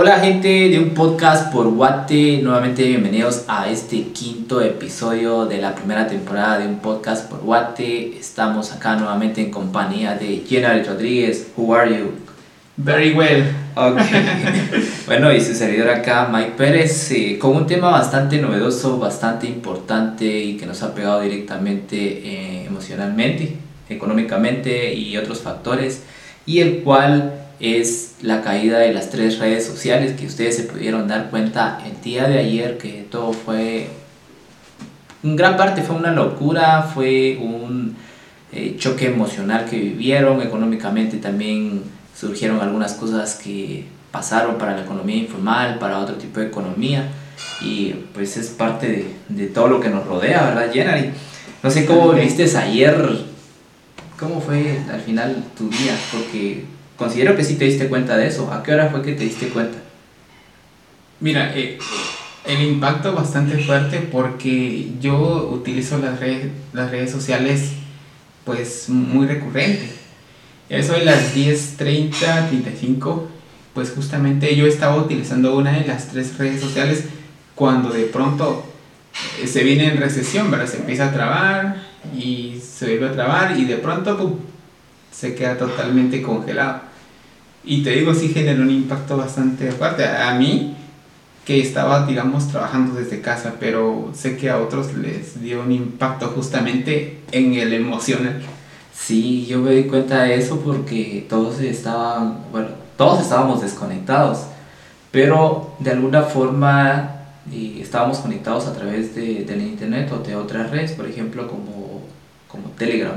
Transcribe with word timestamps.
Hola 0.00 0.20
gente 0.20 0.46
de 0.68 0.78
un 0.78 0.90
podcast 0.90 1.52
por 1.52 1.66
Guate, 1.70 2.38
nuevamente 2.40 2.84
bienvenidos 2.84 3.42
a 3.48 3.68
este 3.68 4.04
quinto 4.12 4.60
episodio 4.60 5.44
de 5.44 5.58
la 5.58 5.74
primera 5.74 6.06
temporada 6.06 6.60
de 6.60 6.68
un 6.68 6.78
podcast 6.78 7.28
por 7.28 7.40
Guate. 7.40 8.16
Estamos 8.16 8.70
acá 8.70 8.94
nuevamente 8.94 9.40
en 9.40 9.50
compañía 9.50 10.14
de 10.14 10.44
Jenny 10.48 10.84
Rodríguez. 10.84 11.48
Who 11.56 11.74
are 11.74 11.90
you? 11.90 12.12
Very 12.76 13.12
well. 13.12 13.42
Okay. 13.74 14.84
bueno, 15.06 15.32
y 15.32 15.40
su 15.40 15.52
servidor 15.52 15.90
acá, 15.90 16.28
Mike 16.32 16.52
Pérez, 16.56 17.10
eh, 17.10 17.36
con 17.36 17.56
un 17.56 17.66
tema 17.66 17.90
bastante 17.90 18.40
novedoso, 18.40 19.00
bastante 19.00 19.48
importante 19.48 20.24
y 20.24 20.56
que 20.56 20.66
nos 20.66 20.80
ha 20.84 20.94
pegado 20.94 21.22
directamente 21.22 21.96
eh, 21.96 22.66
emocionalmente, 22.66 23.56
económicamente 23.88 24.94
y 24.94 25.16
otros 25.16 25.40
factores, 25.40 26.04
y 26.46 26.60
el 26.60 26.84
cual 26.84 27.47
es 27.60 28.16
la 28.22 28.42
caída 28.42 28.78
de 28.78 28.92
las 28.92 29.10
tres 29.10 29.38
redes 29.38 29.66
sociales 29.66 30.18
que 30.18 30.26
ustedes 30.26 30.56
se 30.56 30.62
pudieron 30.64 31.08
dar 31.08 31.30
cuenta 31.30 31.80
el 31.84 32.00
día 32.02 32.28
de 32.28 32.38
ayer 32.38 32.78
que 32.78 33.06
todo 33.10 33.32
fue 33.32 33.88
en 35.22 35.36
gran 35.36 35.56
parte 35.56 35.82
fue 35.82 35.96
una 35.96 36.12
locura 36.12 36.82
fue 36.82 37.38
un 37.40 37.96
eh, 38.52 38.76
choque 38.78 39.06
emocional 39.06 39.66
que 39.68 39.76
vivieron 39.76 40.40
económicamente 40.40 41.16
también 41.16 41.82
surgieron 42.16 42.60
algunas 42.60 42.94
cosas 42.94 43.34
que 43.34 43.86
pasaron 44.12 44.56
para 44.56 44.76
la 44.76 44.82
economía 44.82 45.16
informal 45.16 45.78
para 45.78 45.98
otro 45.98 46.14
tipo 46.14 46.38
de 46.38 46.46
economía 46.46 47.08
y 47.60 47.94
pues 48.14 48.36
es 48.36 48.48
parte 48.48 48.86
de, 48.88 49.14
de 49.28 49.46
todo 49.48 49.68
lo 49.68 49.80
que 49.80 49.88
nos 49.88 50.06
rodea 50.06 50.44
verdad 50.44 50.72
Jenny 50.72 51.10
no 51.62 51.70
sé 51.70 51.86
cómo 51.86 52.12
viste 52.12 52.44
ayer 52.56 53.24
cómo 54.16 54.40
fue 54.40 54.78
al 54.92 55.00
final 55.00 55.42
tu 55.56 55.68
día 55.68 55.96
porque 56.12 56.64
considero 56.98 57.36
que 57.36 57.44
sí 57.44 57.54
te 57.54 57.64
diste 57.64 57.88
cuenta 57.88 58.16
de 58.16 58.26
eso. 58.26 58.52
¿A 58.52 58.62
qué 58.62 58.74
hora 58.74 58.90
fue 58.90 59.02
que 59.02 59.12
te 59.12 59.24
diste 59.24 59.48
cuenta? 59.48 59.78
Mira, 61.20 61.56
eh, 61.56 61.78
el 62.44 62.62
impacto 62.62 63.14
bastante 63.14 63.56
fuerte 63.58 64.00
porque 64.00 64.90
yo 65.00 65.48
utilizo 65.52 65.98
las 65.98 66.20
redes, 66.20 66.50
las 66.72 66.90
redes 66.90 67.10
sociales 67.10 67.72
pues 68.44 68.88
muy 68.88 69.26
recurrente. 69.26 69.90
Eso 70.68 70.92
de 70.92 71.04
las 71.04 71.34
10.30, 71.34 72.48
35, 72.48 73.28
pues 73.74 73.90
justamente 73.90 74.54
yo 74.56 74.66
estaba 74.66 74.96
utilizando 74.96 75.56
una 75.56 75.72
de 75.72 75.86
las 75.86 76.08
tres 76.08 76.36
redes 76.36 76.60
sociales 76.60 77.04
cuando 77.54 77.90
de 77.90 78.04
pronto 78.04 78.64
eh, 79.42 79.46
se 79.46 79.64
viene 79.64 79.86
en 79.86 79.98
recesión, 79.98 80.50
¿verdad? 80.50 80.66
Se 80.66 80.78
empieza 80.78 81.08
a 81.08 81.12
trabar 81.12 81.82
y 82.16 82.60
se 82.60 82.86
vuelve 82.86 83.08
a 83.08 83.12
trabar 83.12 83.58
y 83.58 83.64
de 83.64 83.76
pronto 83.76 84.38
se 85.10 85.34
queda 85.34 85.58
totalmente 85.58 86.22
congelado. 86.22 86.87
Y 87.64 87.82
te 87.82 87.90
digo, 87.90 88.14
sí 88.14 88.28
generó 88.28 88.62
un 88.62 88.70
impacto 88.70 89.16
bastante 89.16 89.70
fuerte. 89.72 90.06
A 90.06 90.34
mí, 90.34 90.76
que 91.44 91.60
estaba, 91.60 92.06
digamos, 92.06 92.48
trabajando 92.48 92.98
desde 92.98 93.20
casa, 93.20 93.54
pero 93.58 94.10
sé 94.14 94.36
que 94.36 94.50
a 94.50 94.58
otros 94.58 94.94
les 94.94 95.40
dio 95.40 95.62
un 95.62 95.72
impacto 95.72 96.28
justamente 96.28 97.20
en 97.32 97.54
el 97.54 97.72
emocional. 97.72 98.42
Sí, 98.94 99.46
yo 99.46 99.58
me 99.58 99.72
di 99.72 99.84
cuenta 99.84 100.24
de 100.24 100.34
eso 100.34 100.60
porque 100.60 101.26
todos 101.28 101.60
estaban, 101.60 102.40
bueno, 102.52 102.68
todos 102.96 103.22
estábamos 103.22 103.62
desconectados, 103.62 104.46
pero 105.10 105.74
de 105.78 105.92
alguna 105.92 106.22
forma 106.22 107.14
estábamos 107.80 108.18
conectados 108.18 108.66
a 108.66 108.74
través 108.74 109.14
de, 109.14 109.44
del 109.44 109.62
internet 109.62 110.12
o 110.12 110.18
de 110.18 110.36
otras 110.36 110.70
redes, 110.70 110.92
por 110.92 111.06
ejemplo, 111.06 111.48
como, 111.48 112.02
como 112.46 112.68
Telegram. 112.76 113.14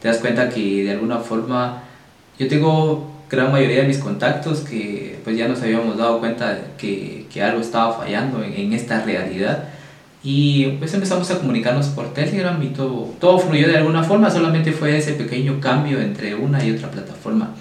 Te 0.00 0.08
das 0.08 0.18
cuenta 0.18 0.48
que 0.50 0.84
de 0.84 0.90
alguna 0.92 1.18
forma 1.18 1.82
yo 2.38 2.46
tengo 2.46 3.10
gran 3.30 3.52
mayoría 3.52 3.82
de 3.82 3.88
mis 3.88 3.98
contactos 3.98 4.60
que 4.60 5.18
pues 5.24 5.36
ya 5.36 5.48
nos 5.48 5.60
habíamos 5.62 5.96
dado 5.96 6.18
cuenta 6.18 6.58
que, 6.76 7.26
que 7.32 7.42
algo 7.42 7.60
estaba 7.60 7.92
fallando 7.92 8.42
en, 8.42 8.54
en, 8.54 8.72
esta 8.72 9.02
realidad 9.02 9.64
y 10.22 10.72
pues 10.78 10.92
empezamos 10.94 11.30
a 11.30 11.38
comunicarnos 11.38 11.88
por 11.88 12.12
Telegram 12.12 12.60
y 12.62 12.68
todo, 12.68 13.14
todo 13.20 13.38
fluyó 13.38 13.68
de 13.68 13.78
alguna 13.78 14.02
forma, 14.02 14.30
solamente 14.30 14.72
fue 14.72 14.96
ese 14.96 15.12
pequeño 15.12 15.60
cambio 15.60 16.00
entre 16.00 16.34
una 16.34 16.64
y 16.64 16.72
otra 16.72 16.90
plataforma. 16.90 17.54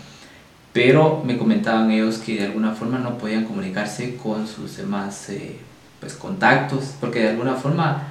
Pero 0.73 1.23
me 1.25 1.37
comentaban 1.37 1.91
ellos 1.91 2.17
que 2.17 2.35
de 2.35 2.45
alguna 2.45 2.73
forma 2.73 2.99
no 2.99 3.17
podían 3.17 3.45
comunicarse 3.45 4.15
con 4.15 4.47
sus 4.47 4.77
demás 4.77 5.29
eh, 5.29 5.57
pues, 5.99 6.13
contactos, 6.13 6.95
porque 6.99 7.19
de 7.19 7.29
alguna 7.29 7.55
forma 7.55 8.03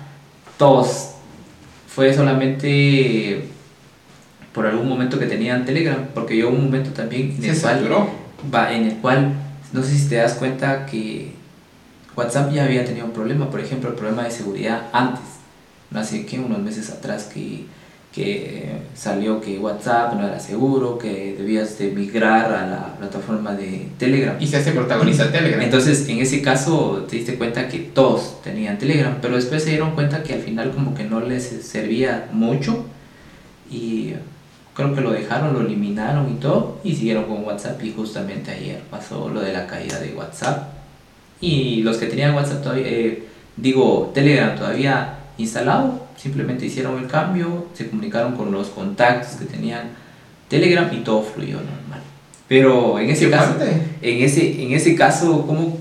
todos 0.58 1.12
fue 1.88 2.14
solamente 2.14 3.48
por 4.56 4.66
algún 4.66 4.88
momento 4.88 5.18
que 5.18 5.26
tenían 5.26 5.66
Telegram, 5.66 6.08
porque 6.14 6.34
yo 6.34 6.48
un 6.48 6.64
momento 6.64 6.90
también 6.90 7.36
en 7.38 7.44
el, 7.44 7.60
cual, 7.60 8.08
va, 8.52 8.72
en 8.72 8.86
el 8.86 8.94
cual, 8.94 9.34
no 9.74 9.82
sé 9.82 9.98
si 9.98 10.08
te 10.08 10.14
das 10.14 10.32
cuenta 10.32 10.86
que 10.86 11.32
WhatsApp 12.16 12.50
ya 12.54 12.64
había 12.64 12.82
tenido 12.86 13.04
un 13.04 13.12
problema, 13.12 13.50
por 13.50 13.60
ejemplo, 13.60 13.90
el 13.90 13.96
problema 13.96 14.24
de 14.24 14.30
seguridad 14.30 14.84
antes, 14.94 15.24
no 15.90 16.00
hace 16.00 16.24
que 16.24 16.38
unos 16.38 16.58
meses 16.60 16.88
atrás 16.88 17.24
que, 17.24 17.66
que 18.14 18.78
salió 18.94 19.42
que 19.42 19.58
WhatsApp 19.58 20.14
no 20.14 20.26
era 20.26 20.40
seguro, 20.40 20.96
que 20.96 21.34
debías 21.36 21.78
de 21.78 21.90
migrar 21.90 22.50
a 22.50 22.66
la 22.66 22.96
plataforma 22.96 23.52
de 23.54 23.88
Telegram. 23.98 24.36
Y 24.40 24.46
se 24.46 24.56
hace 24.56 24.72
protagonista 24.72 25.30
Telegram. 25.32 25.60
Entonces, 25.60 26.08
en 26.08 26.20
ese 26.20 26.40
caso, 26.40 27.04
te 27.10 27.16
diste 27.16 27.34
cuenta 27.34 27.68
que 27.68 27.80
todos 27.80 28.40
tenían 28.42 28.78
Telegram, 28.78 29.18
pero 29.20 29.36
después 29.36 29.64
se 29.64 29.70
dieron 29.70 29.90
cuenta 29.90 30.22
que 30.22 30.32
al 30.32 30.40
final 30.40 30.70
como 30.70 30.94
que 30.94 31.04
no 31.04 31.20
les 31.20 31.44
servía 31.44 32.30
mucho 32.32 32.86
y 33.70 34.14
creo 34.76 34.94
que 34.94 35.00
lo 35.00 35.10
dejaron, 35.10 35.54
lo 35.54 35.62
eliminaron 35.62 36.30
y 36.30 36.34
todo, 36.34 36.78
y 36.84 36.94
siguieron 36.94 37.24
con 37.24 37.44
WhatsApp. 37.44 37.82
Y 37.82 37.92
justamente 37.92 38.50
ayer 38.50 38.82
pasó 38.90 39.28
lo 39.30 39.40
de 39.40 39.52
la 39.52 39.66
caída 39.66 39.98
de 39.98 40.12
WhatsApp. 40.12 40.68
Y 41.40 41.82
los 41.82 41.96
que 41.96 42.06
tenían 42.06 42.34
WhatsApp 42.34 42.62
todavía, 42.62 42.86
eh, 42.86 43.24
digo, 43.56 44.10
Telegram 44.14 44.54
todavía 44.54 45.18
instalado, 45.38 46.06
simplemente 46.16 46.66
hicieron 46.66 46.98
el 46.98 47.08
cambio, 47.08 47.66
se 47.72 47.88
comunicaron 47.88 48.36
con 48.36 48.52
los 48.52 48.68
contactos 48.68 49.36
que 49.36 49.46
tenían 49.46 49.90
Telegram 50.48 50.88
y 50.92 50.98
todo 50.98 51.22
fluyó 51.22 51.56
normal. 51.56 52.02
Pero 52.46 52.98
en 52.98 53.10
ese 53.10 53.30
caso, 53.30 53.54
en 53.60 54.22
ese, 54.22 54.62
en 54.62 54.72
ese 54.72 54.94
caso, 54.94 55.46
como, 55.46 55.78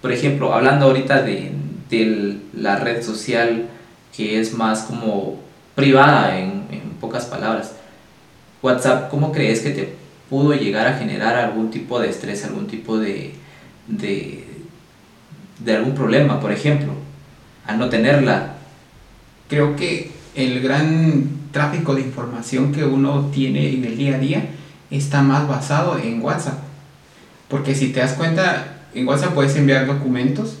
por 0.00 0.12
ejemplo, 0.12 0.52
hablando 0.52 0.86
ahorita 0.86 1.22
de, 1.22 1.52
de 1.90 2.38
la 2.54 2.76
red 2.76 3.02
social 3.02 3.68
que 4.16 4.40
es 4.40 4.54
más 4.54 4.82
como 4.82 5.40
privada 5.74 6.38
en, 6.38 6.64
en 6.70 6.90
pocas 7.00 7.26
palabras, 7.26 7.74
WhatsApp, 8.64 9.10
¿cómo 9.10 9.30
crees 9.30 9.60
que 9.60 9.70
te 9.70 9.92
pudo 10.30 10.54
llegar 10.54 10.86
a 10.86 10.96
generar 10.96 11.36
algún 11.36 11.70
tipo 11.70 12.00
de 12.00 12.08
estrés, 12.08 12.46
algún 12.46 12.66
tipo 12.66 12.98
de, 12.98 13.34
de, 13.86 14.42
algún 15.76 15.94
problema, 15.94 16.40
por 16.40 16.50
ejemplo, 16.50 16.94
al 17.66 17.78
no 17.78 17.90
tenerla? 17.90 18.54
Creo 19.50 19.76
que 19.76 20.12
el 20.34 20.62
gran 20.62 21.28
tráfico 21.52 21.94
de 21.94 22.00
información 22.00 22.72
que 22.72 22.84
uno 22.84 23.30
tiene 23.34 23.68
en 23.68 23.84
el 23.84 23.98
día 23.98 24.16
a 24.16 24.18
día 24.18 24.46
está 24.90 25.20
más 25.20 25.46
basado 25.46 25.98
en 25.98 26.22
WhatsApp. 26.22 26.58
Porque 27.48 27.74
si 27.74 27.88
te 27.88 28.00
das 28.00 28.14
cuenta, 28.14 28.78
en 28.94 29.06
WhatsApp 29.06 29.34
puedes 29.34 29.54
enviar 29.56 29.86
documentos. 29.86 30.56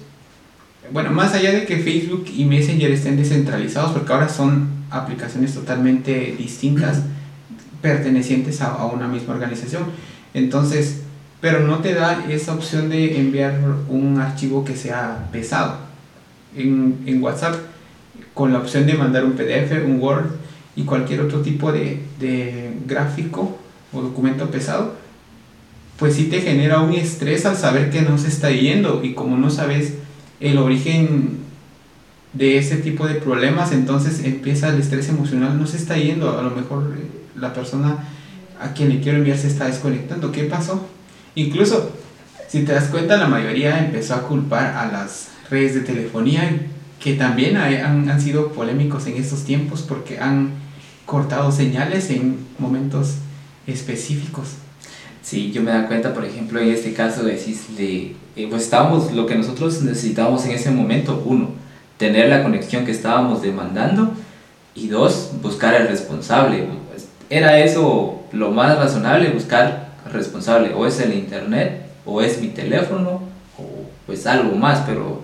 Bueno, 0.92 1.10
más 1.10 1.32
allá 1.32 1.52
de 1.52 1.64
que 1.64 1.78
Facebook 1.78 2.26
y 2.36 2.44
Messenger 2.44 2.90
estén 2.90 3.16
descentralizados, 3.16 3.92
porque 3.92 4.12
ahora 4.12 4.28
son 4.28 4.68
aplicaciones 4.90 5.54
totalmente 5.54 6.34
distintas 6.36 7.00
pertenecientes 7.84 8.62
a, 8.62 8.72
a, 8.72 8.86
una 8.86 9.06
misma 9.06 9.34
organización. 9.34 9.84
Entonces, 10.32 11.02
pero 11.42 11.60
no 11.60 11.80
te 11.80 11.92
da 11.92 12.24
esa 12.30 12.54
opción 12.54 12.88
de 12.88 13.20
enviar 13.20 13.60
un 13.90 14.18
archivo 14.18 14.64
que 14.64 14.74
sea 14.74 15.28
pesado. 15.30 15.76
En, 16.56 17.22
WhatsApp, 17.22 17.56
con 18.32 18.54
la 18.54 18.60
opción 18.60 18.86
de 18.86 18.94
mandar 18.94 19.26
un 19.26 19.32
PDF, 19.32 19.84
un 19.84 20.00
Word 20.00 20.30
y 20.74 20.84
cualquier 20.84 21.20
otro 21.20 21.42
tipo 21.42 21.72
de, 21.72 22.00
de 22.18 22.72
gráfico 22.86 23.58
o 23.92 24.00
documento 24.00 24.50
pesado, 24.50 24.94
pues 25.98 26.14
sí 26.14 26.24
te 26.24 26.40
genera 26.40 26.80
un 26.80 26.94
estrés 26.94 27.44
al 27.44 27.56
saber 27.56 27.90
que 27.90 28.00
no 28.00 28.16
se 28.16 28.28
está 28.28 28.50
yendo 28.50 29.04
y 29.04 29.12
como 29.12 29.36
no 29.36 29.50
sabes 29.50 29.92
el 30.40 30.56
origen 30.56 31.40
de 32.32 32.56
ese 32.56 32.78
tipo 32.78 33.06
de 33.06 33.16
problemas, 33.16 33.72
entonces 33.72 34.24
empieza 34.24 34.70
el 34.70 34.80
estrés 34.80 35.10
emocional, 35.10 35.58
no 35.58 35.66
se 35.66 35.76
está 35.76 35.98
yendo, 35.98 36.38
a 36.38 36.42
lo 36.42 36.50
mejor 36.50 36.94
la 37.36 37.52
persona 37.52 38.04
a 38.60 38.72
quien 38.72 38.88
le 38.88 39.00
quiero 39.00 39.18
enviar 39.18 39.36
se 39.36 39.48
está 39.48 39.66
desconectando. 39.66 40.32
¿Qué 40.32 40.44
pasó? 40.44 40.86
Incluso, 41.34 41.92
si 42.48 42.64
te 42.64 42.72
das 42.72 42.88
cuenta, 42.88 43.16
la 43.16 43.26
mayoría 43.26 43.78
empezó 43.78 44.14
a 44.14 44.22
culpar 44.22 44.76
a 44.76 44.90
las 44.90 45.28
redes 45.50 45.74
de 45.74 45.80
telefonía, 45.80 46.66
que 47.00 47.14
también 47.14 47.56
han, 47.56 48.08
han 48.08 48.20
sido 48.20 48.52
polémicos 48.52 49.06
en 49.06 49.16
estos 49.16 49.44
tiempos 49.44 49.82
porque 49.82 50.18
han 50.18 50.52
cortado 51.06 51.52
señales 51.52 52.10
en 52.10 52.38
momentos 52.58 53.16
específicos. 53.66 54.54
Sí, 55.22 55.52
yo 55.52 55.62
me 55.62 55.70
da 55.70 55.86
cuenta, 55.86 56.12
por 56.12 56.24
ejemplo, 56.24 56.60
en 56.60 56.68
este 56.68 56.92
caso 56.92 57.24
decís, 57.24 57.76
de, 57.76 58.14
eh, 58.36 58.46
pues 58.48 58.64
estábamos, 58.64 59.12
lo 59.12 59.26
que 59.26 59.34
nosotros 59.34 59.82
necesitábamos 59.82 60.44
en 60.44 60.52
ese 60.52 60.70
momento, 60.70 61.22
uno, 61.24 61.50
tener 61.96 62.28
la 62.28 62.42
conexión 62.42 62.84
que 62.84 62.90
estábamos 62.90 63.40
demandando 63.40 64.12
y 64.74 64.88
dos, 64.88 65.30
buscar 65.40 65.74
al 65.74 65.88
responsable, 65.88 66.66
era 67.30 67.58
eso 67.58 68.24
lo 68.32 68.50
más 68.50 68.76
razonable, 68.76 69.30
buscar 69.30 69.92
responsable, 70.12 70.74
o 70.74 70.86
es 70.86 71.00
el 71.00 71.14
internet 71.14 71.82
o 72.04 72.20
es 72.20 72.40
mi 72.40 72.48
teléfono 72.48 73.22
o 73.58 73.90
pues 74.06 74.26
algo 74.26 74.54
más, 74.56 74.80
pero 74.86 75.22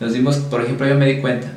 nos 0.00 0.12
dimos, 0.12 0.36
por 0.36 0.62
ejemplo, 0.62 0.86
yo 0.86 0.94
me 0.94 1.06
di 1.06 1.20
cuenta, 1.20 1.48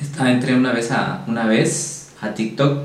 estaba 0.00 0.30
entré 0.32 0.54
una 0.54 0.72
vez 0.72 0.90
a, 0.90 1.24
una 1.26 1.46
vez 1.46 2.12
a 2.20 2.32
TikTok 2.34 2.84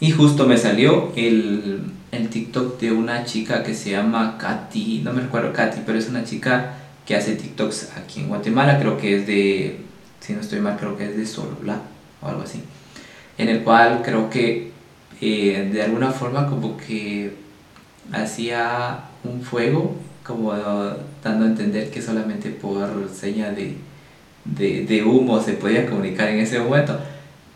y 0.00 0.12
justo 0.12 0.46
me 0.46 0.56
salió 0.56 1.12
el, 1.16 1.82
el 2.12 2.28
TikTok 2.28 2.80
de 2.80 2.92
una 2.92 3.24
chica 3.24 3.62
que 3.62 3.74
se 3.74 3.90
llama 3.90 4.38
Katy, 4.38 5.02
no 5.04 5.12
me 5.12 5.22
recuerdo 5.22 5.52
Katy, 5.52 5.80
pero 5.84 5.98
es 5.98 6.08
una 6.08 6.24
chica 6.24 6.74
que 7.04 7.16
hace 7.16 7.34
TikToks 7.34 7.92
aquí 7.96 8.20
en 8.20 8.28
Guatemala, 8.28 8.78
creo 8.78 8.98
que 8.98 9.16
es 9.16 9.26
de, 9.26 9.80
si 10.20 10.34
no 10.34 10.40
estoy 10.40 10.60
mal, 10.60 10.76
creo 10.78 10.96
que 10.96 11.06
es 11.06 11.16
de 11.16 11.26
Solula 11.26 11.80
o 12.20 12.28
algo 12.28 12.42
así, 12.42 12.62
en 13.38 13.48
el 13.48 13.62
cual 13.62 14.02
creo 14.04 14.28
que 14.28 14.72
eh, 15.20 15.70
de 15.72 15.82
alguna 15.82 16.10
forma 16.10 16.46
como 16.48 16.76
que 16.76 17.32
hacía 18.12 19.04
un 19.24 19.42
fuego, 19.42 19.96
como 20.24 20.52
dando 20.52 21.44
a 21.44 21.48
entender 21.48 21.90
que 21.90 22.02
solamente 22.02 22.50
por 22.50 23.08
seña 23.08 23.50
de, 23.50 23.76
de, 24.44 24.84
de 24.84 25.02
humo 25.02 25.40
se 25.40 25.54
podía 25.54 25.86
comunicar 25.86 26.28
en 26.28 26.40
ese 26.40 26.58
momento. 26.60 26.98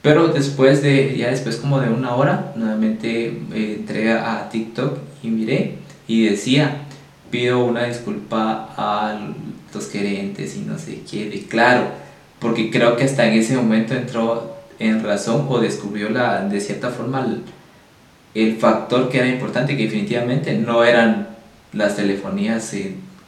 Pero 0.03 0.29
después 0.29 0.83
de, 0.83 1.17
ya 1.17 1.31
después 1.31 1.57
como 1.57 1.81
de 1.81 1.89
una 1.89 2.15
hora, 2.17 2.53
nuevamente 2.57 3.27
eh, 3.55 3.77
entré 3.79 4.13
a 4.13 4.49
TikTok 4.51 4.99
y 5.23 5.29
miré 5.29 5.77
y 6.09 6.25
decía, 6.25 6.83
pido 7.31 7.65
una 7.65 7.85
disculpa 7.85 8.75
a 8.77 9.19
los 9.73 9.91
gerentes 9.91 10.57
y 10.57 10.61
no 10.61 10.79
sé 10.79 11.03
qué, 11.09 11.31
de 11.31 11.43
claro, 11.43 11.85
porque 12.41 12.71
creo 12.71 12.97
que 12.97 13.05
hasta 13.05 13.27
en 13.27 13.35
ese 13.35 13.57
momento 13.57 13.95
entró 13.95 14.57
en 14.83 15.03
razón 15.03 15.47
o 15.49 15.59
descubrió 15.59 16.09
la, 16.09 16.43
de 16.43 16.61
cierta 16.61 16.91
forma 16.91 17.27
el, 18.35 18.57
factor 18.57 19.09
que 19.09 19.19
era 19.19 19.29
importante, 19.29 19.77
que 19.77 19.85
definitivamente 19.85 20.55
no 20.55 20.85
eran 20.85 21.29
las 21.73 21.97
telefonías 21.97 22.75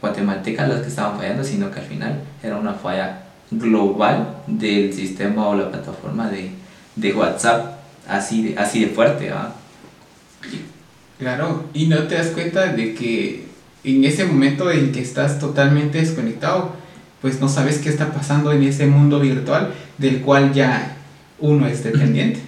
guatemaltecas 0.01 0.69
las 0.69 0.81
que 0.81 0.89
estaban 0.89 1.19
fallando, 1.19 1.45
sino 1.45 1.71
que 1.71 1.81
al 1.81 1.87
final 1.87 2.21
era 2.43 2.57
una 2.57 2.75
falla 2.75 3.23
global 3.51 4.37
del 4.47 4.93
sistema 4.93 5.49
o 5.49 5.55
la 5.55 5.71
plataforma 5.71 6.29
de, 6.29 6.51
de 6.97 7.13
WhatsApp 7.13 7.75
así 8.09 8.43
de, 8.43 8.59
así 8.59 8.81
de 8.81 8.89
fuerte. 8.89 9.31
Claro, 11.19 11.65
y 11.73 11.87
no 11.87 12.05
te 12.05 12.17
das 12.17 12.29
cuenta 12.29 12.73
de 12.73 12.95
que 12.95 13.47
en 13.85 14.05
ese 14.05 14.25
momento 14.25 14.71
en 14.71 14.93
que 14.93 15.01
estás 15.01 15.39
totalmente 15.39 15.99
desconectado, 15.99 16.73
pues 17.21 17.41
no 17.41 17.49
sabes 17.49 17.79
qué 17.79 17.89
está 17.89 18.13
pasando 18.13 18.53
en 18.53 18.63
ese 18.63 18.87
mundo 18.87 19.21
virtual 19.21 19.73
del 19.99 20.21
cual 20.21 20.53
ya 20.53 20.97
uno 21.45 21.67
es 21.67 21.85
dependiente. 21.85 22.41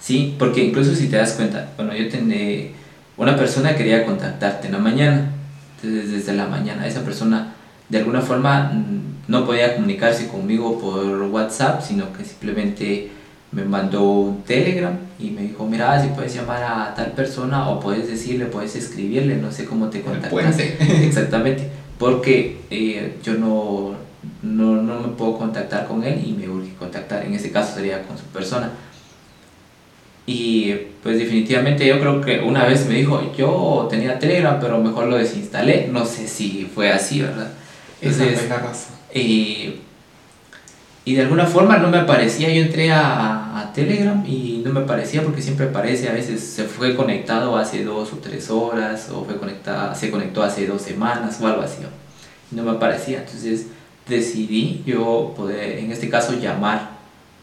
Sí, 0.00 0.34
porque 0.38 0.64
incluso 0.64 0.94
si 0.94 1.08
te 1.08 1.16
das 1.16 1.32
cuenta, 1.32 1.70
bueno, 1.76 1.94
yo 1.94 2.08
tenía 2.08 2.70
una 3.16 3.36
persona 3.36 3.76
quería 3.76 4.06
contactarte 4.06 4.66
en 4.66 4.72
la 4.72 4.78
mañana, 4.78 5.30
entonces 5.76 6.10
desde 6.10 6.32
la 6.32 6.46
mañana 6.46 6.86
esa 6.86 7.04
persona 7.04 7.52
de 7.88 7.98
alguna 7.98 8.22
forma 8.22 8.72
mm, 8.72 9.30
no 9.30 9.44
podía 9.44 9.74
comunicarse 9.74 10.28
conmigo 10.28 10.78
por 10.80 11.22
WhatsApp, 11.24 11.82
sino 11.82 12.12
que 12.12 12.24
simplemente 12.24 13.10
me 13.52 13.64
mandó 13.64 14.04
un 14.04 14.42
Telegram 14.42 14.96
y 15.18 15.30
me 15.30 15.42
dijo, 15.42 15.66
mira, 15.66 16.00
si 16.02 16.08
puedes 16.08 16.34
llamar 16.34 16.62
a 16.62 16.94
tal 16.94 17.12
persona 17.12 17.68
o 17.68 17.80
puedes 17.80 18.08
decirle, 18.08 18.46
puedes 18.46 18.76
escribirle, 18.76 19.36
no 19.36 19.50
sé 19.50 19.64
cómo 19.64 19.88
te 19.88 20.00
contactas. 20.02 20.58
Exactamente, 20.80 21.68
porque 21.98 22.60
eh, 22.70 23.16
yo 23.22 23.34
no, 23.34 23.94
no, 24.42 24.80
no, 24.82 25.00
me 25.00 25.08
puedo 25.08 25.36
contactar 25.36 25.86
con 25.88 26.04
él 26.04 26.22
y 26.24 26.32
me 26.32 26.48
contactar, 26.80 27.24
en 27.24 27.34
ese 27.34 27.52
caso 27.52 27.76
sería 27.76 28.02
con 28.02 28.18
su 28.18 28.24
persona. 28.24 28.72
Y 30.26 30.72
pues 31.02 31.18
definitivamente 31.18 31.86
yo 31.86 31.98
creo 32.00 32.20
que 32.20 32.40
una 32.40 32.64
vez 32.64 32.86
me 32.86 32.94
dijo, 32.94 33.32
yo 33.36 33.86
tenía 33.88 34.18
Telegram, 34.18 34.58
pero 34.60 34.78
mejor 34.78 35.06
lo 35.06 35.16
desinstalé, 35.16 35.88
no 35.88 36.04
sé 36.04 36.26
si 36.26 36.68
fue 36.74 36.90
así, 36.90 37.22
¿verdad? 37.22 37.50
Entonces, 38.00 38.32
Esa 38.32 38.42
es 38.42 38.48
la 38.48 38.58
razón. 38.58 38.94
Eh, 39.12 39.80
y 41.04 41.14
de 41.14 41.22
alguna 41.22 41.46
forma 41.46 41.78
no 41.78 41.88
me 41.88 41.98
aparecía, 41.98 42.48
yo 42.50 42.62
entré 42.62 42.92
a, 42.92 43.58
a, 43.58 43.72
Telegram 43.72 44.22
y 44.26 44.62
no 44.64 44.72
me 44.72 44.80
aparecía 44.80 45.22
porque 45.22 45.42
siempre 45.42 45.66
aparece, 45.66 46.08
a 46.08 46.12
veces 46.12 46.40
se 46.40 46.64
fue 46.64 46.94
conectado 46.94 47.56
hace 47.56 47.84
dos 47.84 48.12
o 48.12 48.16
tres 48.18 48.50
horas 48.50 49.08
o 49.10 49.24
fue 49.24 49.36
conectado, 49.36 49.94
se 49.94 50.10
conectó 50.10 50.42
hace 50.42 50.66
dos 50.66 50.82
semanas 50.82 51.38
o 51.40 51.46
algo 51.46 51.62
así. 51.62 51.78
Y 52.52 52.54
no 52.54 52.62
me 52.62 52.72
aparecía, 52.72 53.20
entonces 53.20 53.66
decidí 54.10 54.82
yo 54.84 55.32
poder, 55.36 55.78
en 55.78 55.90
este 55.90 56.10
caso, 56.10 56.38
llamar 56.38 56.98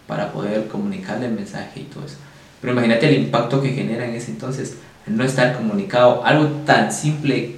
para 0.05 0.31
poder 0.31 0.67
comunicarle 0.67 1.25
el 1.25 1.33
mensaje 1.33 1.79
y 1.79 1.83
todo 1.83 2.05
eso. 2.05 2.17
Pero 2.61 2.73
imagínate 2.73 3.07
el 3.07 3.23
impacto 3.23 3.61
que 3.61 3.69
genera 3.69 4.05
en 4.05 4.13
ese 4.13 4.31
entonces 4.31 4.77
no 5.07 5.23
estar 5.23 5.55
comunicado, 5.55 6.23
algo 6.25 6.47
tan 6.65 6.91
simple 6.91 7.55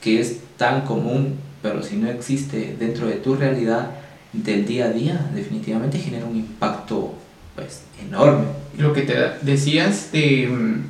que 0.00 0.20
es 0.20 0.38
tan 0.56 0.82
común, 0.82 1.36
pero 1.62 1.82
si 1.82 1.96
no 1.96 2.08
existe 2.08 2.76
dentro 2.78 3.06
de 3.06 3.14
tu 3.14 3.34
realidad, 3.34 3.90
del 4.32 4.66
día 4.66 4.86
a 4.86 4.90
día 4.90 5.30
definitivamente 5.34 5.98
genera 5.98 6.26
un 6.26 6.36
impacto 6.36 7.14
pues 7.54 7.82
enorme. 8.00 8.46
Lo 8.78 8.92
que 8.92 9.02
te 9.02 9.14
decías 9.42 10.12
de, 10.12 10.48
mm, 10.48 10.84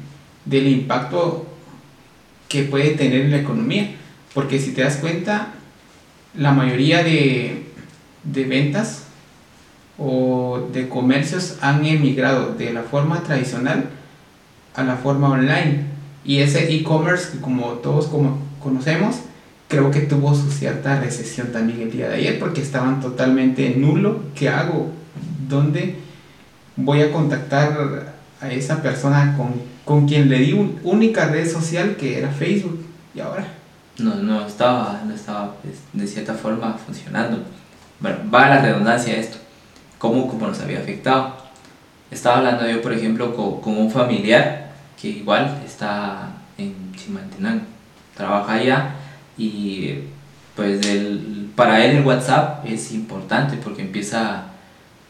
del 0.44 0.68
impacto 0.68 1.46
que 2.48 2.64
puede 2.64 2.90
tener 2.90 3.22
en 3.22 3.30
la 3.30 3.38
economía, 3.38 3.94
porque 4.34 4.58
si 4.58 4.72
te 4.72 4.82
das 4.82 4.96
cuenta, 4.96 5.54
la 6.36 6.52
mayoría 6.52 7.02
de, 7.02 7.66
de 8.24 8.44
ventas 8.44 9.04
o 9.98 10.68
de 10.72 10.88
comercios 10.88 11.56
han 11.60 11.84
emigrado 11.84 12.54
de 12.54 12.72
la 12.72 12.82
forma 12.82 13.22
tradicional 13.22 13.86
a 14.74 14.84
la 14.84 14.96
forma 14.96 15.30
online. 15.30 15.84
Y 16.24 16.38
ese 16.38 16.72
e-commerce 16.74 17.38
como 17.40 17.64
todos 17.74 18.06
como 18.06 18.38
conocemos, 18.62 19.16
creo 19.68 19.90
que 19.90 20.00
tuvo 20.00 20.34
su 20.34 20.50
cierta 20.50 21.00
recesión 21.00 21.52
también 21.52 21.82
el 21.82 21.90
día 21.90 22.08
de 22.08 22.16
ayer 22.16 22.38
porque 22.38 22.60
estaban 22.60 23.00
totalmente 23.00 23.74
nulo. 23.76 24.20
¿Qué 24.34 24.48
hago? 24.48 24.90
¿Dónde 25.48 25.96
voy 26.76 27.00
a 27.00 27.12
contactar 27.12 28.14
a 28.40 28.50
esa 28.50 28.82
persona 28.82 29.34
con, 29.36 29.54
con 29.84 30.06
quien 30.06 30.28
le 30.28 30.40
di 30.40 30.52
una 30.52 30.72
única 30.82 31.26
red 31.28 31.50
social 31.50 31.96
que 31.96 32.18
era 32.18 32.30
Facebook? 32.30 32.84
¿Y 33.14 33.20
ahora? 33.20 33.46
No, 33.98 34.14
no 34.16 34.46
estaba, 34.46 35.02
no 35.06 35.14
estaba 35.14 35.54
pues, 35.62 35.76
de 35.92 36.06
cierta 36.06 36.34
forma 36.34 36.74
funcionando. 36.74 37.42
Bueno, 38.00 38.18
va 38.32 38.46
a 38.46 38.50
la 38.50 38.60
redundancia 38.60 39.16
esto. 39.16 39.38
¿Cómo, 39.98 40.28
cómo 40.28 40.48
nos 40.48 40.60
había 40.60 40.80
afectado? 40.80 41.36
Estaba 42.10 42.38
hablando 42.38 42.68
yo, 42.68 42.82
por 42.82 42.92
ejemplo, 42.92 43.34
con, 43.34 43.60
con 43.60 43.78
un 43.78 43.90
familiar 43.90 44.72
que 45.00 45.08
igual 45.08 45.62
está 45.64 46.28
en 46.58 46.92
Chimaltenango. 46.94 47.64
Trabaja 48.14 48.54
allá 48.54 48.94
y 49.36 50.00
pues 50.56 50.84
el, 50.86 51.50
para 51.54 51.84
él 51.84 51.98
el 51.98 52.06
WhatsApp 52.06 52.64
es 52.66 52.90
importante 52.92 53.58
porque 53.62 53.82
empieza, 53.82 54.44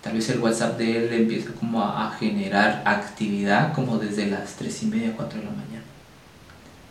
tal 0.02 0.14
vez 0.14 0.28
el 0.28 0.40
WhatsApp 0.40 0.76
de 0.76 0.96
él 0.96 1.12
empieza 1.12 1.52
como 1.52 1.82
a, 1.82 2.10
generar 2.18 2.82
actividad 2.84 3.72
como 3.72 3.96
desde 3.98 4.26
las 4.26 4.54
3 4.56 4.82
y 4.82 4.86
media, 4.86 5.12
4 5.16 5.38
de 5.38 5.44
la 5.44 5.50
mañana. 5.52 5.84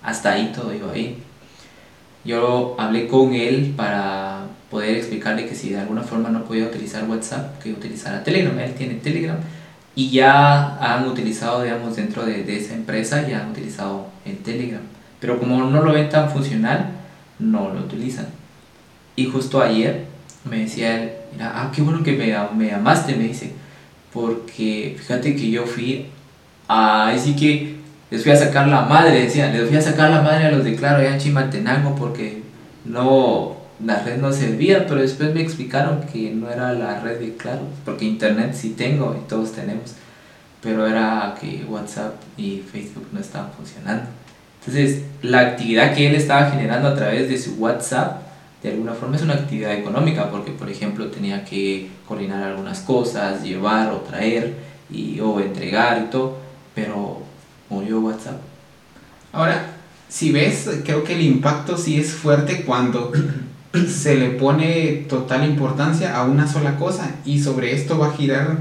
Hasta 0.02 0.32
ahí 0.32 0.54
todo 0.56 0.74
iba 0.74 0.92
ahí. 0.92 1.22
Yo 2.26 2.76
hablé 2.78 3.08
con 3.08 3.34
él 3.34 3.74
para 3.78 4.48
poder 4.70 4.98
explicarle 4.98 5.48
que 5.48 5.56
si 5.56 5.70
de 5.70 5.80
alguna 5.80 6.02
forma 6.02 6.30
no 6.30 6.44
podía 6.44 6.66
utilizar 6.66 7.08
WhatsApp, 7.08 7.62
que 7.62 7.72
utilizara 7.72 8.24
Telegram. 8.24 8.58
Él 8.60 8.74
tiene 8.74 8.96
Telegram 8.96 9.38
y 9.96 10.10
ya 10.10 10.78
han 10.78 11.08
utilizado, 11.08 11.64
digamos, 11.64 11.96
dentro 11.96 12.26
de, 12.26 12.44
de 12.44 12.58
esa 12.58 12.74
empresa, 12.74 13.28
ya 13.28 13.42
han 13.42 13.52
utilizado 13.52 14.08
el 14.26 14.38
Telegram. 14.38 14.82
Pero 15.20 15.40
como 15.40 15.64
no 15.64 15.82
lo 15.82 15.94
ven 15.94 16.10
tan 16.10 16.30
funcional, 16.30 16.90
no 17.40 17.74
lo 17.74 17.82
utilizan. 17.82 18.28
Y 19.16 19.26
justo 19.26 19.62
ayer 19.62 20.06
me 20.44 20.60
decía 20.60 21.02
él, 21.02 21.12
mira, 21.32 21.54
ah, 21.56 21.72
qué 21.74 21.82
bueno 21.82 22.04
que 22.04 22.14
me, 22.14 22.36
me 22.56 22.72
llamaste, 22.72 23.16
me 23.16 23.26
dice, 23.26 23.54
porque 24.14 24.96
fíjate 24.98 25.36
que 25.36 25.50
yo 25.50 25.66
fui 25.66 26.08
a, 26.68 27.10
así 27.10 27.36
que 27.36 27.76
les 28.12 28.24
fui 28.24 28.32
a 28.32 28.36
sacar 28.36 28.68
la 28.68 28.82
madre, 28.82 29.22
decía, 29.22 29.52
les 29.52 29.68
fui 29.68 29.78
a 29.78 29.82
sacar 29.82 30.10
la 30.10 30.22
madre 30.22 30.46
a 30.46 30.52
los 30.52 30.64
de 30.64 30.76
Claro 30.76 31.00
allá 31.00 31.14
en 31.14 31.20
Chimaltenango 31.20 31.96
porque 31.96 32.44
no, 32.86 33.58
la 33.84 34.04
red 34.04 34.18
no 34.18 34.32
servía, 34.32 34.86
pero 34.86 35.02
después 35.02 35.34
me 35.34 35.42
explicaron 35.42 36.02
que 36.02 36.32
no 36.32 36.50
era 36.50 36.74
la 36.74 37.00
red 37.00 37.20
de 37.20 37.36
Claro, 37.36 37.62
porque 37.84 38.06
internet 38.06 38.54
sí 38.54 38.72
tengo 38.78 39.16
y 39.20 39.28
todos 39.28 39.54
tenemos, 39.54 39.94
pero 40.62 40.86
era 40.86 41.36
que 41.40 41.66
WhatsApp 41.68 42.14
y 42.38 42.64
Facebook 42.72 43.08
no 43.12 43.20
estaban 43.20 43.52
funcionando. 43.54 44.06
Entonces, 44.60 45.04
la 45.22 45.42
actividad 45.42 45.94
que 45.94 46.08
él 46.08 46.16
estaba 46.16 46.50
generando 46.50 46.88
a 46.88 46.96
través 46.96 47.30
de 47.30 47.38
su 47.38 47.56
WhatsApp, 47.56 48.22
de 48.64 48.72
alguna 48.72 48.94
forma 48.94 49.16
es 49.16 49.22
una 49.22 49.36
actividad 49.36 49.74
económica, 49.74 50.32
porque 50.32 50.52
por 50.52 50.70
ejemplo 50.70 51.08
tenía 51.08 51.46
que 51.46 51.90
coordinar 52.08 52.42
algunas 52.44 52.80
cosas, 52.80 53.44
llevar 53.44 53.92
o 53.92 53.98
traer, 53.98 54.54
y, 54.90 55.20
o 55.20 55.40
entregar 55.40 56.04
y 56.04 56.12
todo, 56.12 56.38
pero 56.74 57.22
murió 57.70 58.00
WhatsApp. 58.00 58.40
Ahora, 59.32 59.76
si 60.08 60.32
ves, 60.32 60.70
creo 60.84 61.04
que 61.04 61.14
el 61.14 61.22
impacto 61.22 61.78
sí 61.78 62.00
es 62.00 62.12
fuerte 62.12 62.64
cuando 62.64 63.12
se 63.88 64.16
le 64.16 64.30
pone 64.30 65.06
total 65.10 65.44
importancia 65.46 66.16
a 66.16 66.24
una 66.24 66.48
sola 66.48 66.78
cosa 66.78 67.16
y 67.26 67.42
sobre 67.42 67.74
esto 67.74 67.98
va 67.98 68.08
a 68.08 68.14
girar 68.14 68.58